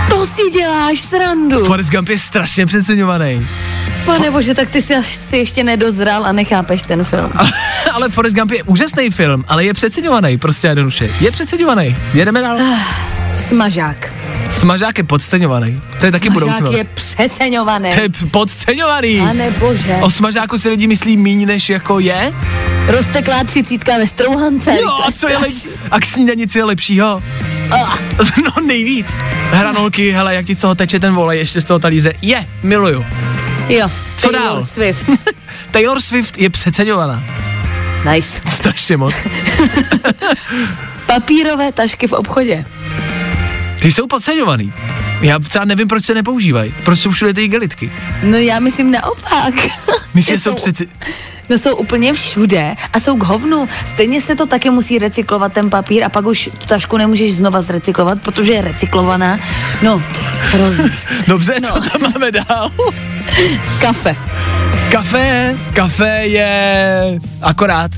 [0.09, 1.65] To si děláš srandu.
[1.65, 3.49] Forrest Gump je strašně přeceňovaný.
[4.05, 7.33] Pane bože, tak ty si asi ještě nedozral a nechápeš ten film.
[7.93, 11.11] ale Forrest Gump je úžasný film, ale je přeceňovaný, prostě jednoduše.
[11.21, 11.97] Je přeceňovaný.
[12.15, 12.59] Jedeme dál.
[13.49, 14.24] Smažák.
[14.59, 15.81] Smažák je podceňovaný.
[16.01, 16.75] To je taky Smažák budoucnost.
[16.77, 17.91] je přeceňovaný.
[17.95, 19.19] To je podceňovaný.
[19.21, 19.97] Pane bože.
[20.01, 22.33] O smažáku si lidi myslí míň, než jako je.
[22.87, 24.77] Rozteklá třicítka ve strouhance.
[24.81, 25.69] Jo, a co je lepší?
[25.91, 27.23] A k snídani, co je lepšího?
[28.45, 29.19] No nejvíc.
[29.51, 32.13] Hranolky, hele, jak ti z toho teče ten volej ještě z toho talíře.
[32.23, 33.05] Je, miluju.
[33.69, 34.63] Jo, Co Taylor dál?
[34.65, 35.07] Swift.
[35.71, 37.23] Taylor Swift je přeceňovaná.
[38.13, 38.41] Nice.
[38.47, 39.15] Strašně moc.
[41.07, 42.65] Papírové tašky v obchodě.
[43.85, 44.73] Ty jsou podceňovaný.
[45.21, 46.75] Já třeba nevím, proč se nepoužívají.
[46.85, 47.93] Proč jsou všude ty igelitky?
[48.23, 49.55] No já myslím naopak.
[50.15, 50.89] Myslím, Že jsou jsou- přeci...
[51.51, 53.69] No jsou úplně všude a jsou k hovnu.
[53.87, 57.63] Stejně se to taky musí recyklovat ten papír a pak už tu tašku nemůžeš znova
[57.63, 59.39] zrecyklovat, protože je recyklovaná.
[59.83, 60.03] No,
[60.41, 60.91] hrozný.
[61.29, 61.69] Dobře, No.
[61.69, 62.71] co tam máme dál?
[63.81, 64.17] Kafe.
[64.93, 67.91] Kafe, kafe je akorát.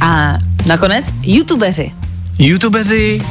[0.00, 0.34] A
[0.66, 1.92] nakonec youtubeři.
[2.38, 3.22] YouTubeři...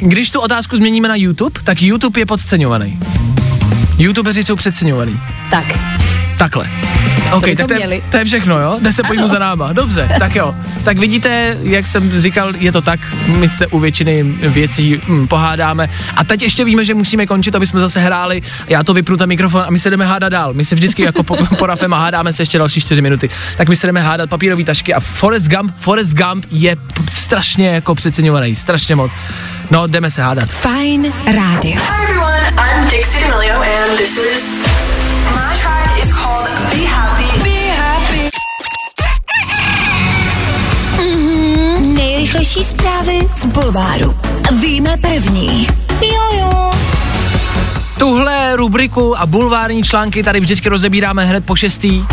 [0.00, 3.00] Když tu otázku změníme na YouTube, tak YouTube je podceňovaný.
[3.98, 5.20] YouTubeři jsou přeceňovaný.
[5.50, 5.91] tak,
[6.38, 6.70] Takhle.
[7.32, 8.78] OK, tak to je, to je všechno, jo?
[8.82, 9.72] Jde se pojmu za náma.
[9.72, 10.54] Dobře, tak jo.
[10.84, 15.88] Tak vidíte, jak jsem říkal, je to tak, my se u většiny věcí hm, pohádáme.
[16.16, 18.42] A teď ještě víme, že musíme končit, aby jsme zase hráli.
[18.68, 20.54] Já to vypnu ten mikrofon a my se jdeme hádat dál.
[20.54, 23.30] My se vždycky jako po, po rafem a hádáme se ještě další čtyři minuty.
[23.56, 27.68] Tak my se jdeme hádat papírové tašky a Forrest Gump, Forrest Gump je p- strašně
[27.68, 29.12] jako přeceňovaný, strašně moc.
[29.70, 30.48] No, jdeme se hádat.
[30.48, 31.72] Fajn rádio.
[31.72, 34.81] Hi everyone, I'm Dixie D'Amelio and this is
[42.42, 44.16] Nejrychlejší zprávy z Bulváru.
[44.60, 45.66] Víme první.
[46.00, 46.70] Jojo.
[47.98, 52.04] Tuhle rubriku a bulvární články tady vždycky rozebíráme hned po šestý.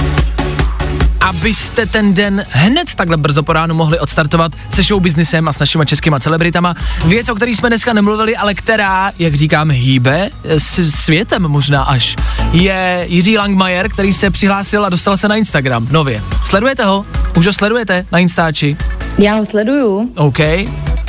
[1.22, 5.04] abyste ten den hned takhle brzo po ránu mohli odstartovat se show
[5.48, 6.76] a s našimi českýma celebritama.
[7.06, 12.16] Věc, o které jsme dneska nemluvili, ale která, jak říkám, hýbe s světem možná až,
[12.52, 16.24] je Jiří Langmajer, který se přihlásil a dostal se na Instagram nově.
[16.46, 17.06] Sledujete ho?
[17.38, 18.78] Už ho sledujete na Instači?
[19.18, 20.12] Já ho sleduju.
[20.16, 20.38] OK.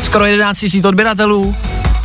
[0.02, 1.54] Skoro 11 tisíc odběratelů,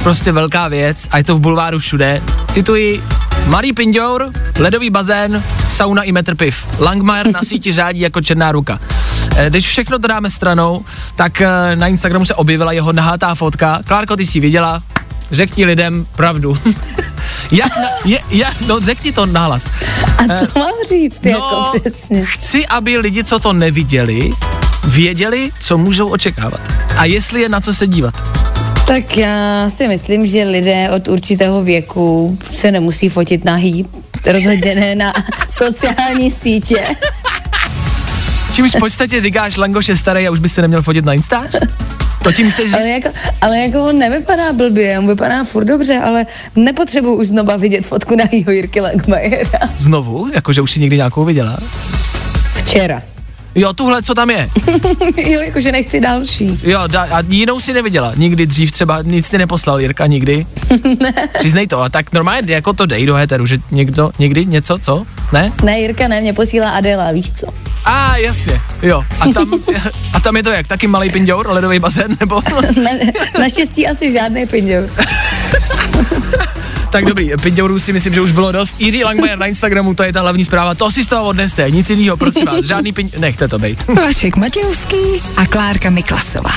[0.04, 2.22] prostě velká věc a je to v bulváru všude.
[2.52, 3.04] Cituji,
[3.46, 6.66] Malý pindour, ledový bazén, sauna i metr piv.
[6.80, 8.80] Langmajer na síti řádí jako černá ruka.
[9.36, 13.80] Eh, Když všechno to dáme stranou, tak eh, na Instagramu se objevila jeho nahátá fotka.
[13.88, 14.84] Klárko, ty jsi viděla?
[15.32, 16.58] Řekni lidem pravdu.
[17.52, 19.66] jak, na, je, jak, no řekni to nahlas.
[20.18, 22.26] A co mám říct, no, jako přesně?
[22.26, 24.30] Chci, aby lidi, co to neviděli,
[24.84, 26.62] věděli, co můžou očekávat.
[26.98, 28.14] A jestli je na co se dívat.
[28.88, 33.86] Tak já si myslím, že lidé od určitého věku se nemusí fotit nahý,
[34.26, 35.14] rozhodně ne na
[35.50, 36.84] sociální sítě.
[38.54, 41.52] Čímž v podstatě říkáš, Langoš je starý a už by se neměl fotit na Instač?
[42.26, 42.76] To tím chceš říct?
[42.76, 43.10] Ale jako,
[43.42, 48.16] ale jako on nevypadá blbě, on vypadá furt dobře, ale nepotřebuji už znova vidět fotku
[48.16, 49.60] nahýho Jirky Langmajera.
[49.78, 50.28] Znovu?
[50.34, 51.58] Jakože už si někdy nějakou viděla?
[52.54, 53.02] Včera.
[53.56, 54.50] Jo, tuhle, co tam je.
[55.18, 56.60] jo, jakože nechci další.
[56.64, 58.14] Jo, da, a jinou si neviděla.
[58.16, 60.46] Nikdy dřív třeba nic ti neposlal Jirka, nikdy.
[61.00, 61.14] ne.
[61.40, 65.06] Přiznej to, a tak normálně jako to dej do heteru, že někdo, někdy něco, co?
[65.34, 65.52] Ne?
[65.64, 67.48] Ne, Jirka ne, mě posílá Adela, víš co?
[67.86, 69.04] A ah, jasně, jo.
[69.20, 69.52] A tam,
[70.14, 70.68] a tam je to jak?
[70.68, 72.42] Taky malý pindour, ledový bazén, nebo?
[72.84, 72.92] na,
[73.40, 74.90] naštěstí asi žádný pindour.
[76.96, 78.82] Tak dobrý, pindourů si myslím, že už bylo dost.
[78.82, 80.76] Jiří Langmajer na Instagramu, to je ta hlavní zpráva.
[80.76, 82.66] To si z toho odneste, nic jiného, prosím vás.
[82.66, 83.10] Žádný pin...
[83.18, 83.88] Nechte to být.
[83.88, 84.98] Vašek Matějovský
[85.38, 86.52] a Klárka Miklasová.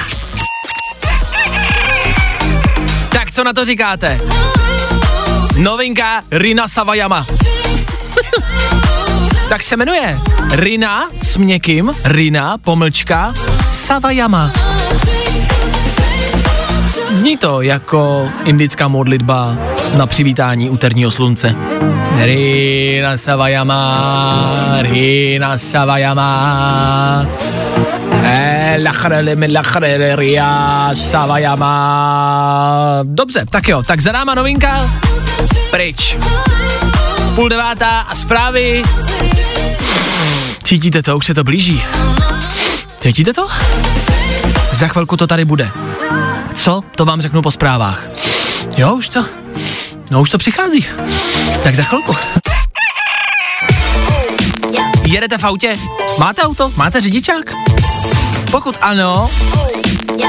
[3.08, 4.20] Tak co na to říkáte?
[5.56, 7.26] Novinka Rina Savajama.
[9.48, 10.18] tak se jmenuje
[10.52, 13.34] Rina s měkkým, Rina, pomlčka,
[13.68, 14.52] Savajama.
[17.18, 19.56] Zní to jako indická modlitba
[19.96, 21.54] na přivítání úterního slunce.
[22.18, 27.26] Rina Savajama, Rina Savajama.
[33.02, 34.90] Dobře, tak jo, tak za náma novinka,
[35.70, 36.16] pryč.
[37.34, 38.82] Půl devátá a zprávy.
[40.62, 41.82] Cítíte to, už se to blíží.
[43.00, 43.46] Cítíte to?
[44.72, 45.70] Za chvilku to tady bude.
[46.54, 46.82] Co?
[46.96, 48.02] To vám řeknu po zprávách.
[48.76, 49.24] Jo, už to.
[50.10, 50.86] No už to přichází.
[51.62, 52.16] Tak za chvilku.
[55.06, 55.74] Jedete v autě?
[56.18, 56.72] Máte auto?
[56.76, 57.52] Máte řidičák?
[58.50, 59.30] Pokud ano,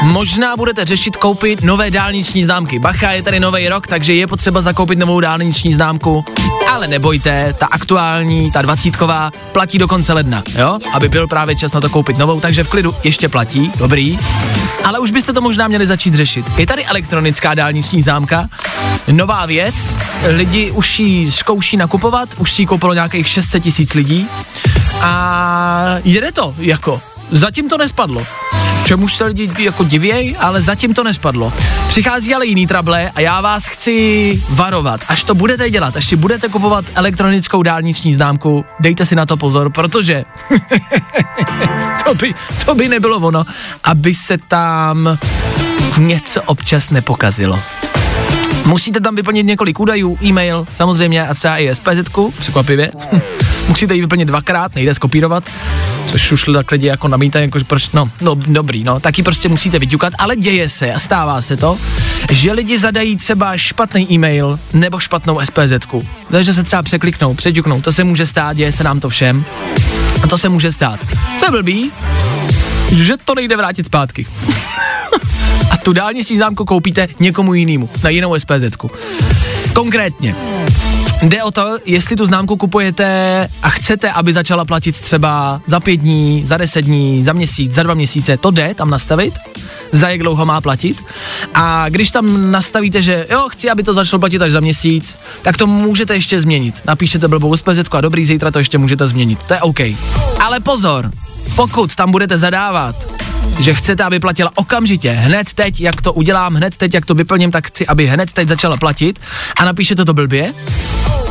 [0.01, 2.79] možná budete řešit koupit nové dálniční známky.
[2.79, 6.25] Bacha, je tady nový rok, takže je potřeba zakoupit novou dálniční známku.
[6.71, 10.79] Ale nebojte, ta aktuální, ta dvacítková, platí do konce ledna, jo?
[10.93, 14.19] Aby byl právě čas na to koupit novou, takže v klidu ještě platí, dobrý.
[14.83, 16.45] Ale už byste to možná měli začít řešit.
[16.57, 18.47] Je tady elektronická dálniční známka,
[19.11, 19.95] nová věc,
[20.27, 24.27] lidi už ji zkouší nakupovat, už si ji koupilo nějakých 600 tisíc lidí
[25.01, 27.01] a jede to, jako,
[27.31, 28.25] zatím to nespadlo
[28.89, 31.53] čemuž se lidi jako divěj, ale zatím to nespadlo.
[31.87, 35.01] Přichází ale jiný trable a já vás chci varovat.
[35.07, 39.37] Až to budete dělat, až si budete kupovat elektronickou dálniční známku, dejte si na to
[39.37, 40.25] pozor, protože
[42.05, 42.33] to, by,
[42.65, 43.45] to by nebylo ono,
[43.83, 45.17] aby se tam
[45.97, 47.59] něco občas nepokazilo.
[48.69, 52.91] Musíte tam vyplnit několik údajů, e-mail, samozřejmě a třeba i SPZ, překvapivě.
[53.67, 55.43] Musíte ji vyplnit dvakrát, nejde skopírovat,
[56.11, 59.79] což už tak lidi jako namítají, jako proč, no, no, dobrý, no, taky prostě musíte
[59.79, 61.77] vyťukat, ale děje se a stává se to,
[62.31, 65.87] že lidi zadají třeba špatný e-mail nebo špatnou SPZ,
[66.31, 69.45] takže se třeba překliknou, přeťuknou, to se může stát, děje se nám to všem
[70.23, 70.99] a to se může stát.
[71.39, 71.91] Co je blbý?
[72.91, 74.25] Že to nejde vrátit zpátky.
[75.89, 78.75] Tu dálniční známku koupíte někomu jinému, na jinou SPZ.
[79.73, 80.35] Konkrétně,
[81.21, 85.95] Jde o to, jestli tu známku kupujete a chcete, aby začala platit třeba za pět
[85.95, 89.33] dní, za deset dní, za měsíc, za dva měsíce, to jde tam nastavit,
[89.91, 91.05] za jak dlouho má platit.
[91.53, 95.57] A když tam nastavíte, že jo, chci, aby to začalo platit až za měsíc, tak
[95.57, 96.75] to můžete ještě změnit.
[96.85, 99.39] Napíšete blbou SPZ a dobrý, zítra to ještě můžete změnit.
[99.47, 99.79] To je OK.
[100.39, 101.11] Ale pozor,
[101.55, 102.95] pokud tam budete zadávat
[103.59, 107.51] že chcete, aby platila okamžitě, hned teď, jak to udělám, hned teď, jak to vyplním,
[107.51, 109.19] tak chci, aby hned teď začala platit
[109.59, 110.53] a napíšete to blbě,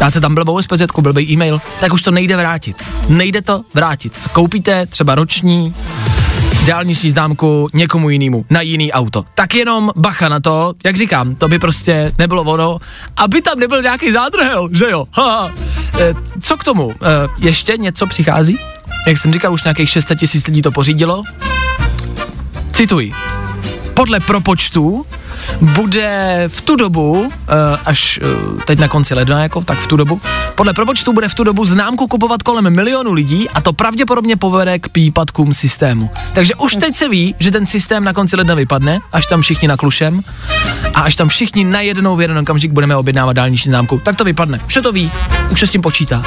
[0.01, 2.77] dáte tam blbou SPZ, blbý e-mail, tak už to nejde vrátit.
[3.09, 4.19] Nejde to vrátit.
[4.33, 5.75] Koupíte třeba roční
[6.67, 9.25] dálniční známku někomu jinému, na jiný auto.
[9.35, 12.79] Tak jenom bacha na to, jak říkám, to by prostě nebylo ono,
[13.17, 15.05] aby tam nebyl nějaký zádrhel, že jo?
[15.13, 15.53] Ha, ha.
[15.99, 16.91] E, co k tomu?
[16.91, 16.97] E,
[17.39, 18.59] ještě něco přichází?
[19.07, 21.23] jak jsem říkal, už nějakých 600 tisíc lidí to pořídilo.
[22.79, 23.13] Cituji.
[23.95, 25.07] Podle propočtů
[25.61, 29.97] bude v tu dobu, eh, až eh, teď na konci ledna, jako, tak v tu
[29.97, 30.21] dobu,
[30.55, 34.79] podle propočtu bude v tu dobu známku kupovat kolem milionu lidí a to pravděpodobně povede
[34.79, 36.11] k výpadkům systému.
[36.33, 39.69] Takže už teď se ví, že ten systém na konci ledna vypadne, až tam všichni
[39.69, 40.23] naklušem
[40.95, 44.61] a až tam všichni najednou v jeden okamžik budeme objednávat dálniční známku, tak to vypadne.
[44.67, 45.11] Už se to ví,
[45.51, 46.23] už se s tím počítá.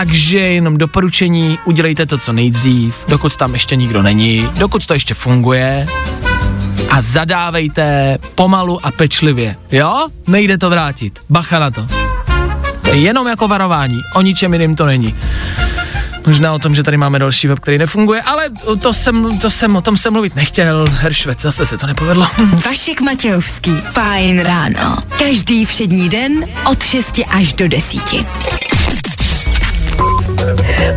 [0.00, 5.14] Takže jenom doporučení, udělejte to co nejdřív, dokud tam ještě nikdo není, dokud to ještě
[5.14, 5.86] funguje
[6.90, 9.56] a zadávejte pomalu a pečlivě.
[9.72, 10.08] Jo?
[10.26, 11.18] Nejde to vrátit.
[11.30, 11.86] Bacha na to.
[12.82, 15.14] To je jenom jako varování, o ničem jiným to není.
[16.26, 18.48] Možná o tom, že tady máme další web, který nefunguje, ale
[18.80, 20.84] to jsem, to jsem, o tom jsem mluvit nechtěl.
[20.90, 22.26] Heršvec, zase se to nepovedlo.
[22.66, 24.98] Vašek Matějovský, fajn ráno.
[25.18, 28.59] Každý všední den od 6 až do 10.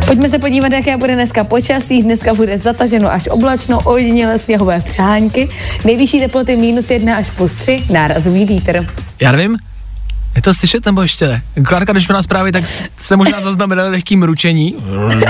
[0.06, 2.02] Pojďme se podívat, jaké bude dneska počasí.
[2.02, 5.48] Dneska bude zataženo až oblačno, ojediněle sněhové přáňky.
[5.84, 8.86] Nejvyšší teploty minus 1 až plus 3, nárazový vítr.
[9.20, 9.56] Já nevím,
[10.36, 11.42] je to slyšet nebo ještě ne?
[11.64, 12.64] Klárka, když měla zprávy, tak
[13.00, 14.76] se možná zaznamenali lehký mručení.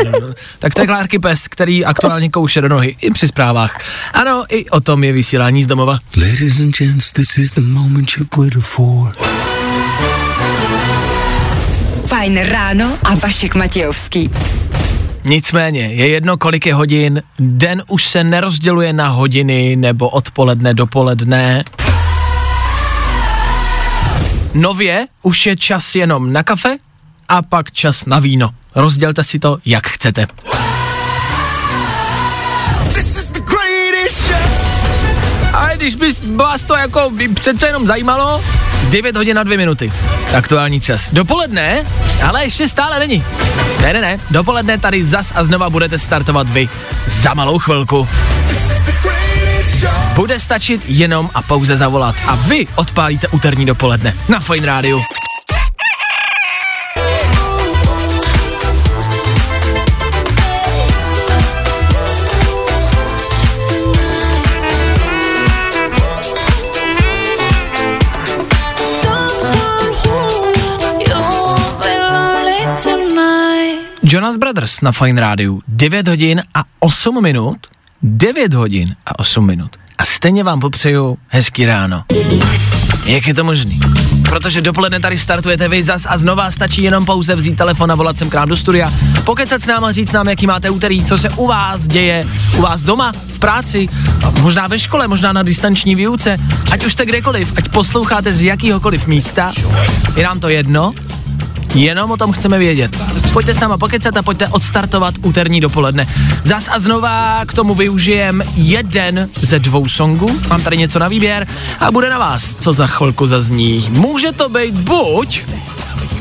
[0.59, 3.81] tak to je Klárky pes, který aktuálně kouše do nohy i při zprávách.
[4.13, 5.99] Ano, i o tom je vysílání z domova.
[6.17, 9.15] Ladies and gents, this is the moment you've waited for.
[12.07, 14.31] Fajn ráno a Vašek Matějovský.
[15.25, 21.65] Nicméně, je jedno, kolik je hodin, den už se nerozděluje na hodiny nebo odpoledne, dopoledne.
[24.55, 26.77] Nově už je čas jenom na kafe
[27.29, 28.51] a pak čas na víno.
[28.75, 30.27] Rozdělte si to, jak chcete.
[35.85, 38.45] Když by vás to jako by přece jenom zajímalo,
[38.89, 39.93] 9 hodin na 2 minuty.
[40.37, 41.11] Aktuální čas.
[41.13, 41.85] Dopoledne,
[42.23, 43.25] ale ještě stále není.
[43.81, 46.69] Ne, ne, ne, dopoledne tady zas a znova budete startovat vy.
[47.07, 48.09] Za malou chvilku.
[50.15, 55.03] Bude stačit jenom a pouze zavolat a vy odpálíte úterní dopoledne na Fine Rádiu.
[74.07, 75.63] Jonas Brothers na Fine Rádiu.
[75.69, 77.57] 9 hodin a 8 minut.
[78.03, 79.77] 9 hodin a 8 minut.
[79.99, 82.05] A stejně vám popřeju hezký ráno.
[83.07, 83.81] Jak je to možný?
[84.29, 88.19] Protože dopoledne tady startujete vy zas a znova stačí jenom pouze vzít telefon a volat
[88.19, 88.93] sem k nám do studia.
[89.25, 92.27] Pokecat s náma, říct nám, jaký máte úterý, co se u vás děje,
[92.57, 93.89] u vás doma, v práci,
[94.41, 96.37] možná ve škole, možná na distanční výuce,
[96.73, 99.51] ať už jste kdekoliv, ať posloucháte z jakýhokoliv místa,
[100.17, 100.95] je nám to jedno,
[101.75, 102.97] Jenom o tom chceme vědět.
[103.33, 106.07] Pojďte s náma pokecat a pojďte odstartovat úterní dopoledne.
[106.45, 110.41] Zas a znova k tomu využijem jeden ze dvou songů.
[110.51, 111.47] Mám tady něco na výběr
[111.81, 113.87] a bude na vás, co za chvilku zazní.
[113.91, 115.41] Může to být buď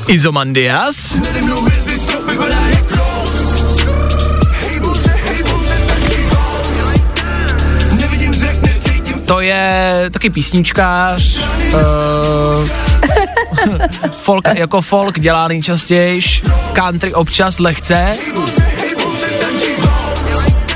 [0.07, 1.17] Izomandias,
[9.25, 11.37] to je taky písničkář,
[11.73, 12.67] uh,
[14.17, 16.21] folk, jako folk dělá nejčastěji,
[16.73, 18.17] country občas lehce.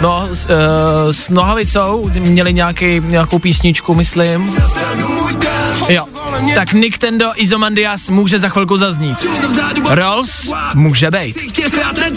[0.02, 0.56] No, s, uh,
[1.12, 4.56] s Nohavicou měli nějaký, nějakou písničku, myslím.
[5.90, 6.06] Jo,
[6.56, 9.26] tak Nintendo Izomandias může za chvilku zaznít.
[9.90, 11.38] Rolls může být.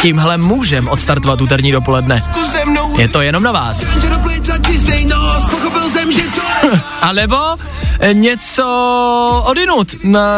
[0.00, 2.22] Tímhle můžem odstartovat úterní dopoledne.
[2.98, 3.82] Je to jenom na vás.
[7.02, 7.36] A nebo
[8.12, 8.64] něco
[9.46, 9.94] odinut,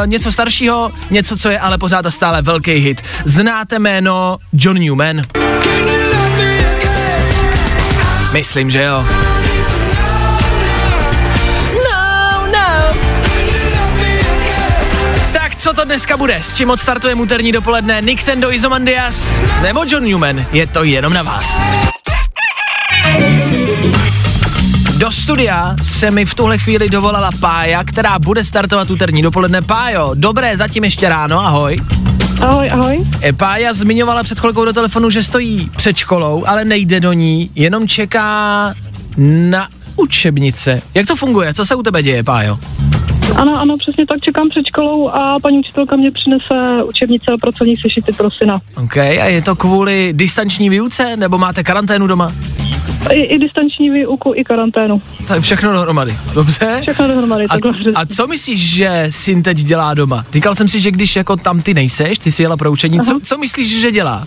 [0.07, 3.03] něco staršího, něco, co je ale pořád a stále velký hit.
[3.25, 5.23] Znáte jméno John Newman?
[8.33, 9.07] Myslím, že jo.
[11.91, 12.97] No, no.
[15.33, 16.37] Tak co to dneska bude?
[16.43, 18.01] S čím odstartujeme úterní dopoledne?
[18.03, 20.47] Nintendo Izomandias nebo John Newman?
[20.53, 21.63] Je to jenom na vás.
[25.03, 29.63] Do studia se mi v tuhle chvíli dovolala Pája, která bude startovat úterní dopoledne.
[29.63, 31.81] Pájo, dobré, zatím ještě ráno, ahoj.
[32.41, 33.07] Ahoj, ahoj.
[33.23, 37.51] E, Pája zmiňovala před chvilkou do telefonu, že stojí před školou, ale nejde do ní,
[37.55, 38.75] jenom čeká
[39.17, 40.83] na učebnice.
[40.95, 41.55] Jak to funguje?
[41.55, 42.59] Co se u tebe děje, Pájo?
[43.37, 47.77] Ano, ano, přesně tak čekám před školou a paní učitelka mě přinese učebnice a pracovní
[47.77, 48.61] sešity pro syna.
[48.85, 52.33] OK, a je to kvůli distanční výuce, nebo máte karanténu doma?
[53.11, 55.03] I, i distanční výuku, i karanténu.
[55.27, 56.79] To je všechno dohromady, dobře?
[56.83, 60.25] Všechno dohromady, A, takhle a co myslíš, že syn teď dělá doma?
[60.33, 63.21] Říkal jsem si, že když jako tam ty nejseš, ty jsi jela pro učení, co,
[63.25, 64.27] co myslíš, že dělá?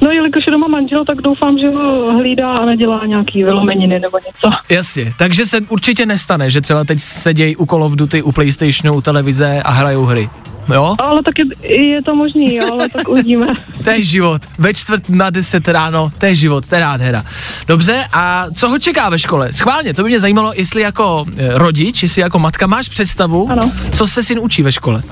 [0.00, 4.18] No, jelikož je doma manžel, tak doufám, že ho hlídá a nedělá nějaký vylomeniny nebo
[4.18, 4.56] něco.
[4.68, 8.94] Jasně, takže se určitě nestane, že třeba teď sedějí u Call of Duty, u Playstationu,
[8.94, 10.30] u televize a hrajou hry.
[10.72, 10.94] Jo?
[10.98, 11.44] Ale tak je,
[11.90, 13.46] je to možný, jo, ale tak uvidíme.
[13.84, 14.42] To je život.
[14.58, 17.24] Ve čtvrt na deset ráno, to je život, to je nádhera.
[17.66, 19.52] Dobře, a co ho čeká ve škole?
[19.52, 23.72] Schválně, to by mě zajímalo, jestli jako eh, rodič, jestli jako matka máš představu, Ano.
[23.94, 25.02] co se syn učí ve škole.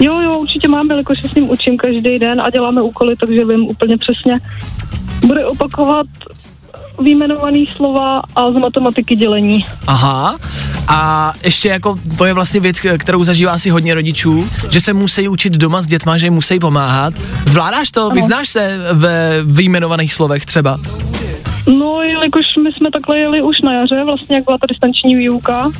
[0.00, 3.44] Jo, jo, určitě mám, jelikož se s ním učím každý den a děláme úkoly, takže
[3.44, 4.38] vím úplně přesně.
[5.26, 6.06] Bude opakovat
[7.02, 9.64] výjmenovaný slova a z matematiky dělení.
[9.86, 10.36] Aha.
[10.88, 15.28] A ještě jako, to je vlastně věc, kterou zažívá asi hodně rodičů, že se musí
[15.28, 17.14] učit doma s dětma, že jim musí pomáhat.
[17.46, 18.10] Zvládáš to?
[18.10, 20.78] Vyznáš se ve vyjmenovaných slovech třeba?
[21.78, 25.70] No, jelikož my jsme takhle jeli už na jaře, vlastně jak byla ta distanční výuka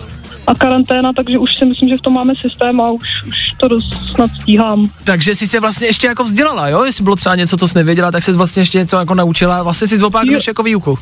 [0.47, 3.69] a karanténa, takže už si myslím, že v tom máme systém a už, už to
[3.69, 4.91] dost snad stíhám.
[5.05, 6.85] Takže jsi se vlastně ještě jako vzdělala, jo?
[6.85, 9.63] Jestli bylo třeba něco, co jsi nevěděla, tak jsi vlastně ještě něco jako naučila.
[9.63, 10.99] Vlastně si zopakuješ jako výuku.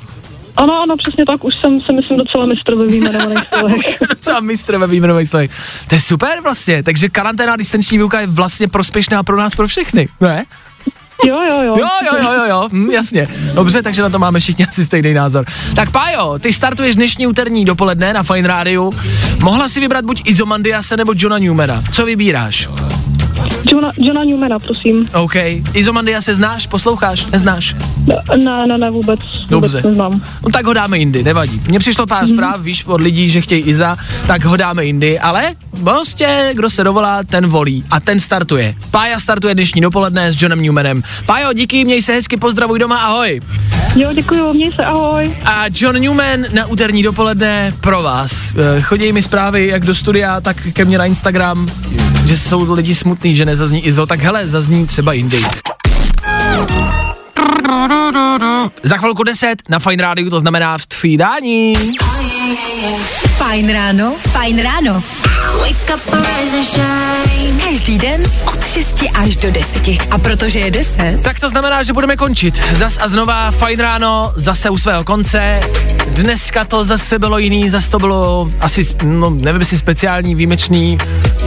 [0.57, 3.87] Ano, ano, přesně tak, už jsem se myslím docela mistr ve výjmenovaných slovech.
[4.21, 5.51] Co mistr ve výjmenových slovech.
[5.89, 9.69] To je super vlastně, takže karanténa a distanční výuka je vlastně prospěšná pro nás, pro
[9.69, 10.45] všechny, ne?
[11.27, 11.77] Jo, jo, jo.
[11.79, 13.29] Jo, jo, jo, jo, jo, hm, jasně.
[13.55, 15.45] Dobře, takže na to máme všichni asi stejný názor.
[15.77, 18.93] Tak Pájo, ty startuješ dnešní úterní dopoledne na Fine Rádiu.
[19.39, 21.83] Mohla si vybrat buď Izomandiase nebo Johna Newmana.
[21.93, 22.69] Co vybíráš?
[23.71, 25.07] Johna, Johna Newmana, prosím.
[25.15, 25.35] OK.
[25.75, 27.75] Izomandiase znáš, posloucháš, neznáš?
[28.45, 29.21] Ne, ne, ne, vůbec,
[29.51, 29.83] vůbec Dobře.
[29.89, 30.23] neznám.
[30.43, 31.61] No tak ho dáme jindy, nevadí.
[31.69, 35.55] Mně přišlo pár zpráv, víš, od lidí, že chtějí Iza, tak ho dáme jindy, ale
[35.85, 38.75] prostě, kdo se dovolá, ten volí a ten startuje.
[38.91, 41.03] Pája startuje dnešní dopoledne s Johnem Newmanem.
[41.27, 43.41] Pájo, díky, měj se hezky, pozdravuj doma, ahoj.
[43.97, 45.37] Jo, děkuji, měj se, ahoj.
[45.45, 48.53] A John Newman na úterní dopoledne pro vás.
[48.79, 51.71] Eh, Chodí mi zprávy jak do studia, tak ke mně na Instagram,
[52.27, 55.39] že jsou lidi smutný, že nezazní Izo, tak hele, zazní třeba jindy.
[58.83, 61.75] Za chvilku 10 na Fine Radio, to znamená v tvý dání.
[63.37, 65.03] Fajn ráno, fajn ráno.
[67.69, 69.89] Každý den od 6 až do 10.
[70.11, 72.63] A protože je 10, Tak to znamená, že budeme končit.
[72.73, 75.61] Zas a znova Fajn ráno, zase u svého konce.
[76.09, 80.99] Dneska to zase bylo jiný, zase to bylo asi, no nevím, jestli speciální, výjimečný.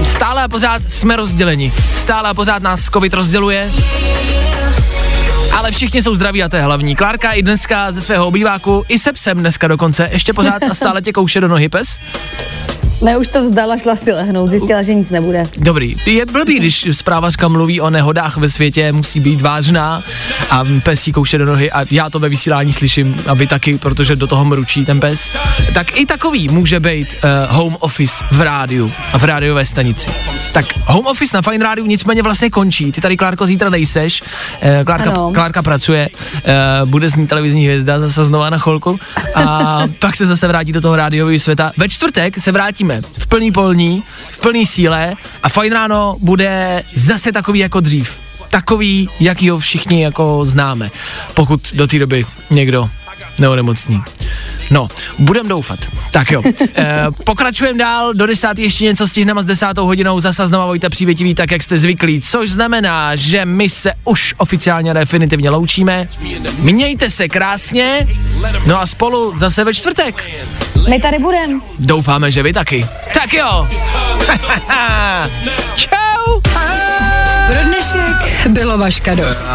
[0.03, 1.73] Stále a pořád jsme rozděleni.
[1.97, 3.71] Stále a pořád nás covid rozděluje.
[5.57, 6.95] Ale všichni jsou zdraví a to je hlavní.
[6.95, 11.01] Klárka i dneska ze svého obýváku, i se psem dneska dokonce, ještě pořád a stále
[11.01, 11.99] tě kouše do nohy pes.
[13.01, 15.45] Ne, už to vzdala, šla si lehnout, zjistila, že nic nebude.
[15.57, 15.95] Dobrý.
[16.05, 20.03] Je blbý, když zprávařka mluví o nehodách ve světě, musí být vážná
[20.51, 23.77] a pes jí kouše do nohy a já to ve vysílání slyším a vy taky,
[23.77, 25.37] protože do toho mručí ten pes.
[25.73, 30.09] Tak i takový může být uh, home office v rádiu a v rádiové stanici.
[30.53, 32.91] Tak home office na Fine rádiu nicméně vlastně končí.
[32.91, 34.21] Ty tady, Klárko, zítra nejseš.
[34.21, 35.31] Uh, Klárka, Ano.
[35.33, 36.09] Klárka pracuje,
[36.81, 38.99] uh, bude z ní televizní hvězda zase znova na chvilku
[39.35, 41.71] a pak se zase vrátí do toho rádiového světa.
[41.77, 42.51] Ve čtvrtek se
[42.87, 48.13] vrátíme v plný polní, v plný síle a fajn ráno bude zase takový jako dřív.
[48.49, 50.89] Takový, jaký ho všichni jako známe,
[51.33, 52.89] pokud do té doby někdo
[53.39, 54.01] neonemocní.
[54.71, 54.87] No,
[55.19, 55.79] budem doufat.
[56.11, 56.41] Tak jo,
[56.77, 61.35] e, pokračujeme dál, do desátý ještě něco stihneme s desátou hodinou, zase znova Vojta přívětivý,
[61.35, 66.07] tak jak jste zvyklí, což znamená, že my se už oficiálně definitivně loučíme.
[66.59, 68.07] Mějte se krásně,
[68.65, 70.23] no a spolu zase ve čtvrtek.
[70.87, 71.61] My tady budem.
[71.79, 72.85] Doufáme, že vy taky.
[73.13, 73.67] Tak jo.
[75.75, 76.39] Čau.
[77.47, 79.51] pro dnešek bylo vaška dost.